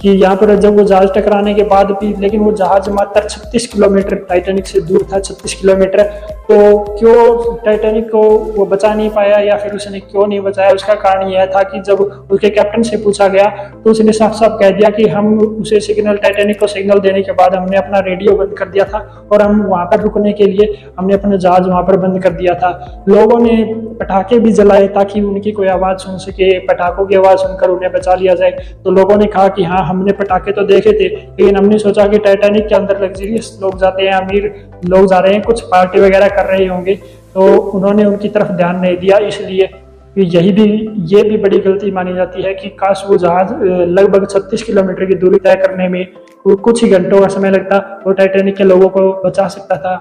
कि 0.02 0.10
यहाँ 0.12 0.36
पर 0.36 0.54
जब 0.56 0.76
वो 0.78 0.84
जहाज़ 0.84 1.08
टकराने 1.12 1.54
के 1.54 1.62
बाद 1.64 1.90
भी, 1.90 2.14
लेकिन 2.20 2.40
वो 2.40 2.52
जहाज़ 2.52 2.90
मात्र 2.90 3.28
36 3.28 3.66
किलोमीटर 3.66 4.16
टाइटैनिक 4.28 4.66
से 4.66 4.80
दूर 4.80 5.06
था 5.12 5.20
36 5.20 5.54
किलोमीटर 5.54 6.02
तो 6.48 6.56
क्यों 6.98 7.54
टाइटैनिक 7.64 8.04
को 8.10 8.22
वो 8.56 8.64
बचा 8.66 8.92
नहीं 8.94 9.08
पाया 9.10 9.38
या 9.38 9.56
फिर 9.56 9.72
उसने 9.72 10.00
क्यों 10.00 10.26
नहीं 10.26 10.40
बचाया? 10.40 10.70
उसका 10.70 10.94
कारण 10.94 11.28
यह 11.28 11.46
था 11.46 11.62
कि 11.62 11.80
जब 11.80 12.00
उसके 12.30 12.50
कैप्टन 12.50 12.82
से 12.82 12.96
पूछा 12.96 13.28
गया 13.28 13.44
तो 13.84 13.90
उसने 13.90 14.12
साफ़ 14.12 14.34
साफ़ 14.34 14.52
कह 14.52 14.70
दिया 14.70 14.90
कि 14.90 15.06
हम 15.08 15.38
उसे 15.38 15.80
सिग्नल 15.80 16.16
टाइटैनिक 16.16 16.60
को 16.60 16.66
सिग्नल 16.66 16.98
देने 16.98 17.22
के 17.22 17.32
बाद 17.32 17.54
हमने 17.54 17.76
अपना 17.76 17.98
रेडियो 18.00 18.36
बंद 18.36 18.54
कर 18.58 18.68
दिया 18.68 18.84
था 18.84 19.28
और 19.32 19.42
हम 19.42 19.62
वहाँ 19.62 19.84
पर 19.86 20.00
रुकने 20.00 20.32
के 20.32 20.44
लिए 20.44 20.78
हमने 20.98 21.14
अपना 21.14 21.36
जहाज़ 21.36 21.68
वहाँ 21.68 21.82
पर 21.82 21.96
बंद 21.96 22.22
कर 22.22 22.32
दिया 22.32 22.54
था। 22.54 22.70
लोगों 23.08 23.38
ने 23.38 23.56
पटाखे 24.00 24.38
भी 24.38 24.52
जलाए 24.52 24.86
ताकि 24.88 25.20
उनकी 25.20 25.52
कोई 25.52 25.66
आवाज़ 25.68 25.98
सुन 25.98 26.18
सके, 26.18 26.58
पटाखों 26.58 27.06
की 27.06 27.14
आवाज़ 27.14 27.38
सुनकर 27.38 27.70
उन्हें 27.70 27.92
बचा 27.92 28.14
लिया 28.14 28.34
जाए। 28.34 28.50
तो 28.84 28.90
लोगों 28.90 29.16
ने 29.16 29.26
कहा 29.26 29.48
कि 29.48 29.64
हाँ 29.64 29.85
हमने 29.86 30.12
पटाखे 30.12 30.52
तो 30.52 30.62
देखे 30.64 30.92
थे, 30.92 31.08
लेकिन 31.08 31.56
हमने 31.56 31.78
सोचा 31.78 32.06
कि 32.06 32.18
टाइटैनिक 32.18 32.66
के 32.68 32.74
अंदर 32.74 33.02
लग्जरियस 33.02 33.58
लोग 33.62 33.78
जाते 33.80 34.02
हैं, 34.02 34.12
अमीर 34.14 34.54
लोग 34.84 35.06
जा 35.06 35.18
रहे 35.18 35.32
हैं, 35.34 35.42
कुछ 35.42 35.60
पार्टी 35.66 36.00
वगैरह 36.00 36.28
कर 36.28 36.46
रहे 36.46 36.66
होंगे। 36.66 36.94
तो 37.34 37.46
उन्होंने 37.70 38.04
उनकी 38.04 38.28
तरफ़ 38.28 38.52
ध्यान 38.52 38.80
नहीं 38.80 38.96
दिया, 38.96 39.18
इसलिए 39.26 39.68
यही 40.16 40.52
भी, 40.52 40.64
ये 41.06 41.22
भी 41.22 41.36
बड़ी 41.36 41.58
गलती 41.58 41.90
मानी 41.90 42.14
जाती 42.14 42.42
है 42.42 42.52
कि 42.54 42.68
काश 42.78 43.04
वो 43.08 43.16
जहाज़ 43.18 43.52
लगभग 43.90 44.26
36 44.26 44.62
किलोमीटर 44.62 45.04
की 45.04 45.14
दूरी 45.14 45.38
तय 45.38 45.54
करने 45.56 45.88
में 45.88 46.06
कुछ 46.46 46.82
ही 46.84 46.88
घंटों 46.90 47.20
का 47.20 47.28
समय 47.28 47.50
लगता, 47.50 47.78
वो 48.06 48.12
टाइटेनिक 48.12 48.56
के 48.56 48.64
लोगों 48.64 48.88
को 48.88 49.00
बचा 49.24 49.46
सकता 49.48 49.76
था। 49.76 49.94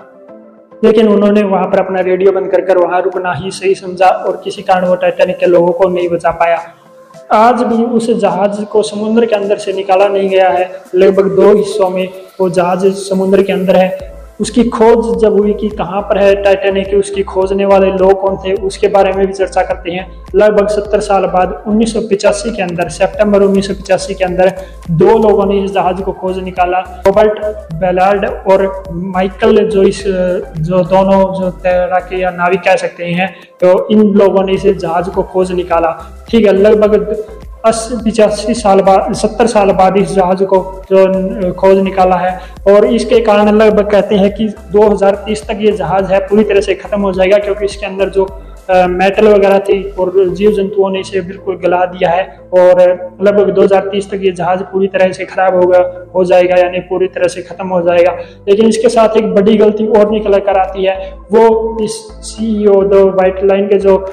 लेकिन 0.84 1.08
उन्होंने 1.08 1.44
वहाँ 1.44 1.65
पर 1.65 1.80
अपना 1.80 2.00
रेडियो 2.01 2.32
बंद 2.32 2.51
कर 2.51 2.62
कर 2.62 2.77
वहाँ 2.77 3.01
रुकना 3.01 3.34
ही 3.34 3.51
सही 3.51 3.74
समझा 3.75 4.08
और 4.08 4.42
किसी 4.44 4.62
कारण 4.62 4.86
वो 4.86 4.96
टाइटेनिक 4.96 5.38
के 5.38 5.46
लोगों 5.46 5.72
को 5.72 5.89
नहीं 5.89 6.10
बचा 6.10 6.32
पाया। 6.32 6.58
आज 7.32 7.62
भी 7.63 7.84
उस 7.84 8.10
जहाज़ 8.10 8.63
को 8.65 8.84
समुद्र 8.84 9.25
के 9.25 9.36
अंदर 9.36 9.58
से 9.58 9.74
निकाला 9.74 10.08
नहीं 10.08 10.29
गया 10.29 10.50
है। 10.50 10.82
लगभग 10.96 11.36
दो 11.36 11.58
हिस्सों 11.58 11.89
में 11.89 12.10
वो 12.39 12.50
जहाज़ 12.50 12.88
समुद्र 12.88 13.44
के 13.44 13.53
अंदर 13.53 13.75
है। 13.75 14.14
उसकी 14.39 14.63
खोज 14.70 15.22
जब 15.22 15.38
हुई 15.39 15.54
कि 15.54 15.70
कहाँ 15.72 16.01
पर 16.01 16.18
है 16.18 16.34
टाइटेनिक 16.44 16.94
उसकी 16.96 17.24
खोजने 17.24 17.65
वाले 17.65 17.92
लोग 17.92 18.20
कौन 18.22 18.38
थे, 18.38 18.54
उसके 18.62 18.88
बारे 18.88 19.12
में 19.13 19.25
भी 19.27 19.34
चर्चा 19.34 19.62
करते 19.63 19.92
हैं। 19.92 20.24
लगभग 20.36 20.68
सत्तर 20.70 21.00
साल 21.01 21.25
बाद 21.27 21.63
उन्नीस 21.68 21.94
के 21.96 22.62
अंदर, 22.62 22.89
सितंबर 22.89 23.42
उन्नीस 23.42 23.68
के 24.10 24.24
अंदर, 24.25 24.51
दो 24.92 25.18
लोगों 25.20 25.46
ने 25.46 25.63
इस 25.63 25.72
जहाज़ 25.74 26.01
को 26.01 26.12
खोज 26.13 26.39
निकाला, 26.39 26.80
रॉबर्ट 27.08 27.39
बेलार्ड 27.75 28.25
और 28.25 28.84
माइकल 28.92 29.68
जो 29.70 29.84
इस 29.84 30.04
जो 30.04 30.84
दोनों 30.86 31.22
जो 31.36 31.50
तैराकी 31.62 32.22
या 32.24 32.32
नाविक 32.34 32.62
कह 32.62 32.75
सकते 32.77 33.06
हैं 33.06 33.34
तो 33.62 33.88
इन 33.89 34.04
लोगों 34.15 34.44
ने 34.44 34.54
इस 34.54 34.65
जहाज़ 34.68 35.10
को 35.10 35.24
खोज 35.24 35.51
निकाला। 35.54 35.92
ठीक 36.30 36.46
है, 36.46 36.54
लगभग 36.54 37.44
अस्सी 37.65 37.95
पिचासी 38.03 38.53
साल 38.53 38.81
बाद, 38.81 39.13
सत्तर 39.13 39.48
साल 39.48 39.72
बाद 39.72 39.98
इस 39.98 40.12
जहाज़ 40.12 40.43
को 40.43 40.57
जो 40.91 41.51
खोज 41.53 41.77
निकाला 41.79 42.15
है। 42.15 42.39
और 42.67 42.86
इसके 42.86 43.19
कारण 43.19 43.50
लगभग 43.51 43.89
कहते 43.91 44.15
हैं 44.15 44.34
कि 44.34 44.48
2030 44.72 45.48
तक 45.48 45.57
ये 45.62 45.72
जहाज़ 45.72 46.12
है, 46.13 46.19
पूरी 46.19 46.43
तरह 46.43 46.62
से 46.62 46.75
खत्म 46.75 47.01
हो 47.01 47.12
जाएगा, 47.12 47.38
क्योंकि 47.38 47.65
इसके 47.65 47.86
अंदर 47.86 48.10
जो 48.10 48.25
मेटल 48.69 49.27
वगैरह 49.27 49.60
थी 49.60 49.81
और 49.91 50.13
जीव 50.29 50.51
जंतुओं 50.51 50.89
ने 50.89 51.00
इसे 51.00 51.22
बिल्कुल 51.22 51.55
गला 51.57 51.84
दिया 51.88 52.10
है 52.10 52.24
और 52.53 52.81
लगभग 53.22 53.50
2030 53.55 54.10
तक 54.12 54.22
ये 54.24 54.31
जहाज़ 54.31 54.62
पूरी 54.63 54.88
तरह 54.88 55.12
से 55.12 55.25
खराब 55.25 55.55
होगा 55.55 55.79
हो 56.15 56.24
जाएगा, 56.25 56.55
यानी 56.55 56.79
पूरी 56.81 57.07
तरह 57.07 57.27
से 57.27 57.41
खत्म 57.41 57.67
हो 57.67 57.81
जाएगा। 57.81 58.12
लेकिन 58.50 58.67
इसके 58.67 58.89
साथ 58.89 59.17
एक 59.17 59.34
बड़ी 59.36 59.55
गलती 59.57 59.88
और 59.89 60.12
निकल 60.12 60.39
कर 60.39 60.60
आती 60.60 60.86
है। 60.86 61.12
वो 61.31 61.77
इस 61.84 61.98
सीईओ 62.24 62.81
दो 62.86 63.05
वाइट 63.12 63.43
लाइन 63.43 63.67
के 63.67 63.77
जो 63.79 64.03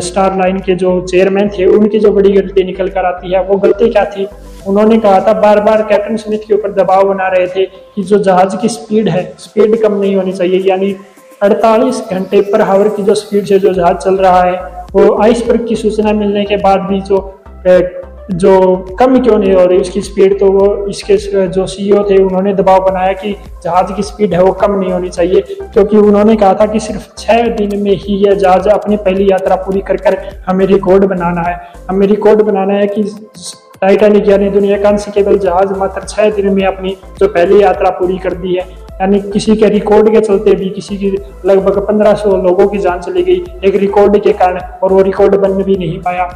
स्टार 0.00 0.36
लाइन 0.38 0.58
के 0.58 0.74
जो 0.74 1.00
चेयरमैन 1.02 1.48
थे, 1.48 1.66
उनकी 1.68 1.98
जो 1.98 2.12
बड़ी 2.12 2.32
गलती 2.32 2.64
निकल 2.64 2.88
कर 2.88 3.04
आती 3.06 3.32
है, 3.32 3.42
वो 3.44 3.56
गलती 3.58 3.90
क्या 3.90 4.04
थी? 4.06 4.26
उन्होंने 4.66 4.98
कहा 4.98 5.20
था 5.20 5.32
बार 5.40 5.60
बार 5.60 5.82
कैप्टन 5.82 6.16
स्मिथ 6.16 6.38
के 6.38 6.54
ऊपर 6.54 6.72
दबाव 6.72 7.08
बना 7.08 7.28
रहे 7.28 7.46
थे 7.46 7.64
कि 7.94 8.02
जो 8.02 8.18
जहाज़ 8.20 8.56
की 8.56 8.68
स्पीड 8.70 9.08
है 9.08 9.22
स्पीड 9.38 9.80
कम 9.82 9.94
नहीं 9.94 10.14
होनी 10.16 10.32
चाहिए, 10.32 10.60
यानी 10.60 10.94
48 11.42 12.00
घंटे 12.10 12.40
पर 12.42 12.60
हावर 12.62 12.88
की 12.88 13.02
जो 13.02 13.14
स्पीड 13.14 13.46
से 13.46 13.58
जो 13.58 13.72
जहाज़ 13.74 13.96
चल 13.98 14.16
रहा 14.16 14.42
है, 14.42 14.84
वो 14.94 15.22
आइसबर्ग 15.22 15.66
की 15.68 15.76
सूचना 15.76 16.12
मिलने 16.14 16.44
के 16.44 16.56
बाद 16.58 16.80
भी 16.82 17.00
जो 17.02 17.30
जो 18.32 18.76
कम 18.98 19.18
क्यों 19.22 19.38
नहीं 19.38 19.54
हो 19.54 19.64
रही 19.64 19.78
उसकी 19.80 20.00
स्पीड 20.02 20.38
तो 20.40 20.50
वो 20.52 20.66
इसके, 20.88 21.16
जो 21.46 21.66
सीईओ 21.66 22.02
थे, 22.10 22.16
उन्होंने 22.22 22.52
दबाव 22.54 22.84
बनाया 22.84 23.12
कि 23.12 23.32
जहाज़ 23.64 23.92
की 23.92 24.02
स्पीड 24.02 24.34
है 24.34 24.42
वो 24.42 24.52
कम 24.52 24.74
नहीं 24.74 24.92
होनी 24.92 25.08
चाहिए, 25.08 25.40
क्योंकि 25.62 25.96
उन्होंने 25.96 26.36
कहा 26.36 26.54
था 26.60 26.66
कि 26.66 26.80
सिर्फ़ 26.80 27.08
छः 27.18 27.48
दिन 27.56 27.78
में 27.82 27.90
ही 27.92 28.16
यह 28.24 28.34
जहाज़ 28.34 28.68
अपनी 28.68 28.96
पहली 28.98 29.30
यात्रा 29.30 29.56
पूरी 29.56 29.80
कर 29.80 29.96
कर 29.96 30.18
हमें 30.46 30.64
रिकॉर्ड 30.66 31.04
बनाना 31.04 31.42
है। 31.42 31.60
हमें 31.90 32.06
रिकॉर्ड 32.06 32.42
बनाना 32.42 32.74
है 32.74 32.86
कि 32.86 33.02
टाइटैनिक 33.82 34.28
यानी 34.28 34.48
दुनिया 34.50 34.76
का 34.82 34.88
अनसिकेबल 34.88 35.38
जहाज़ 35.38 35.72
मात्र 35.78 36.02
छः 36.02 36.30
दिन 36.32 36.52
में 36.54 36.64
अपनी 36.66 36.90
जो 37.18 37.28
पहली 37.28 37.62
यात्रा 37.62 37.90
पूरी 37.90 38.18
कर 38.18 38.34
दी 38.34 38.54
है। 38.54 38.66
यानी 39.00 39.20
किसी 39.22 39.56
के 39.56 39.68
रिकॉर्ड 39.68 40.10
के 40.12 40.20
चलते 40.20 40.54
भी, 40.54 40.68
किसी 40.70 40.96
की 40.96 41.10
लगभग 41.46 41.78
पंद्रह 41.86 42.14
सौ 42.14 42.36
लोगों 42.42 42.66
की 42.66 42.78
जान 42.78 43.00
चली 43.00 43.22
गई 43.22 43.42
एक 43.64 43.76
रिकॉर्ड 43.76 44.18
के 44.22 44.32
कारण 44.34 44.60
और 44.82 44.92
वो 44.92 45.00
रिकॉर्ड 45.02 45.34
बन 45.36 45.62
भी 45.62 45.74
नहीं 45.76 45.98
पाया। 46.00 46.28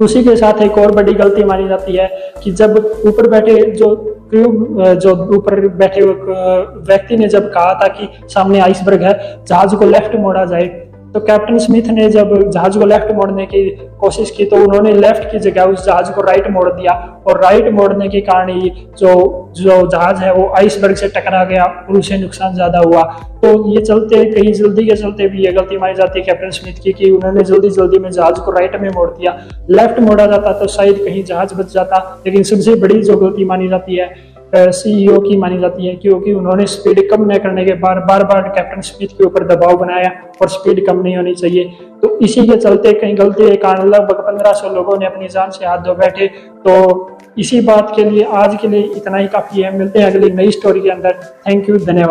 उसी 0.00 0.22
के 0.24 0.36
साथ 0.36 0.62
एक 0.62 0.78
और 0.78 0.92
बड़ी 0.92 1.14
गलती 1.14 1.44
मानी 1.44 1.68
जाती 1.68 1.96
है 1.96 2.08
कि 2.44 2.50
जब 2.52 2.76
ऊपर 3.06 3.28
बैठे 3.30 3.60
जो 3.72 3.94
जो 4.32 5.12
ऊपर 5.36 5.66
बैठे 5.68 6.02
व्यक्ति 6.02 7.16
ने 7.16 7.28
जब 7.28 7.52
कहा 7.52 7.74
था 7.74 7.88
कि 7.90 8.08
सामने 8.28 8.60
आइसबर्ग 8.60 9.02
है, 9.02 9.12
जहाज़ 9.46 9.76
को 9.76 9.86
लेफ़्ट 9.86 10.16
मोड़ा 10.16 10.44
जाए 10.44 10.66
तो 11.14 11.20
कैप्टन 11.20 11.58
स्मिथ 11.58 11.86
ने 11.88 12.08
जब 12.10 12.30
जहाज़ 12.50 12.78
को 12.78 12.86
लेफ़्ट 12.86 13.10
मोड़ने 13.14 13.44
की 13.46 13.68
कोशिश 14.00 14.30
की 14.30 14.44
तो 14.44 14.56
उन्होंने 14.56 14.92
लेफ़्ट 14.92 15.30
की 15.32 15.38
जगह 15.40 15.72
उस 15.72 15.84
जहाज़ 15.86 16.10
को 16.12 16.22
राइट 16.22 16.48
मोड़ 16.50 16.68
दिया 16.70 16.92
और 17.26 17.40
राइट 17.42 17.68
मोड़ने 17.72 18.08
के 18.08 18.20
कारण 18.20 18.50
ही 18.52 18.70
जो 18.98 19.12
जो 19.56 19.76
जहाज़ 19.88 20.22
है 20.22 20.32
वो 20.34 20.48
आइसबर्ग 20.58 20.96
से 20.96 21.08
टकरा 21.10 21.44
गया 21.44 21.64
और 21.64 21.98
उसे 21.98 22.18
नुकसान 22.18 22.54
ज़्यादा 22.54 22.78
हुआ। 22.78 23.02
तो 23.42 23.48
ये 23.70 23.80
चलते, 23.82 24.24
कहीं 24.24 24.52
जल्दी 24.54 24.86
के 24.86 24.96
चलते 24.96 25.28
भी 25.28 25.44
ये 25.44 25.52
गलती 25.52 25.78
मानी 25.78 25.94
जाती 25.94 26.18
है 26.18 26.24
कैप्टन 26.26 26.50
स्मिथ 26.52 26.82
की, 26.82 26.92
कि 26.92 27.10
उन्होंने 27.10 27.44
जल्दी 27.44 27.70
जल्दी 27.70 27.98
में 27.98 28.10
जहाज़ 28.10 28.40
को 28.40 28.50
राइट 28.52 28.80
में 28.80 28.88
मोड़ 28.90 29.08
दिया। 29.10 29.38
लेफ़्ट 29.70 30.00
मोड़ा 30.00 30.26
जाता 30.26 30.52
तो 30.60 30.66
शायद 30.70 31.04
कहीं 31.04 31.24
जहाज़ 31.24 31.54
बच 31.54 31.72
जाता, 31.74 32.22
लेकिन 32.26 32.42
सबसे 32.44 32.74
बड़ी 32.76 33.02
जो 33.02 33.16
गलती 33.18 33.44
मानी 33.44 33.68
जाती 33.68 33.96
है 33.96 34.31
सीईओ 34.54 35.18
की 35.20 35.36
मानी 35.36 35.58
जाती 35.58 35.86
है 35.86 35.94
क्योंकि 35.94 36.32
उन्होंने 36.32 36.66
स्पीड 36.66 37.10
कम 37.10 37.32
न 37.32 37.38
करने 37.38 37.64
के 37.64 37.72
बाद 37.72 37.96
बार 37.96 38.24
बार 38.24 38.48
कैप्टन 38.48 38.80
स्मिथ 38.80 39.08
के 39.08 39.24
ऊपर 39.24 39.46
दबाव 39.46 39.76
बनाया 39.76 40.10
और 40.42 40.48
स्पीड 40.48 40.86
कम 40.86 41.02
नहीं 41.02 41.16
होनी 41.16 41.34
चाहिए। 41.34 41.64
तो 42.02 42.18
इसी 42.18 42.46
के 42.48 42.56
चलते 42.56 42.92
कहीं 42.92 43.18
गलती 43.18 43.50
के 43.50 43.56
कारण 43.56 43.88
लगभग 43.88 44.20
पंद्रह 44.20 44.52
सौ 44.52 44.74
लोगों 44.74 44.98
ने 44.98 45.06
अपनी 45.06 45.28
जान 45.28 45.50
से 45.50 45.66
हाथ 45.66 45.78
धो 45.78 45.94
बैठे। 45.94 46.26
तो 46.66 47.18
इसी 47.38 47.60
बात 47.60 47.92
के 47.96 48.04
लिए, 48.04 48.22
आज 48.22 48.58
के 48.62 48.68
लिए 48.68 48.80
इतना 48.80 49.16
ही 49.16 49.26
काफ़ी 49.26 49.62
है। 49.62 49.78
मिलते 49.78 49.98
हैं 49.98 50.06
अगली 50.06 50.30
नई 50.30 50.50
स्टोरी 50.50 50.80
के 50.80 50.90
अंदर। 50.90 51.12
थैंक 51.48 51.68
यू 51.68 51.76
धन्यवाद। 51.76 52.10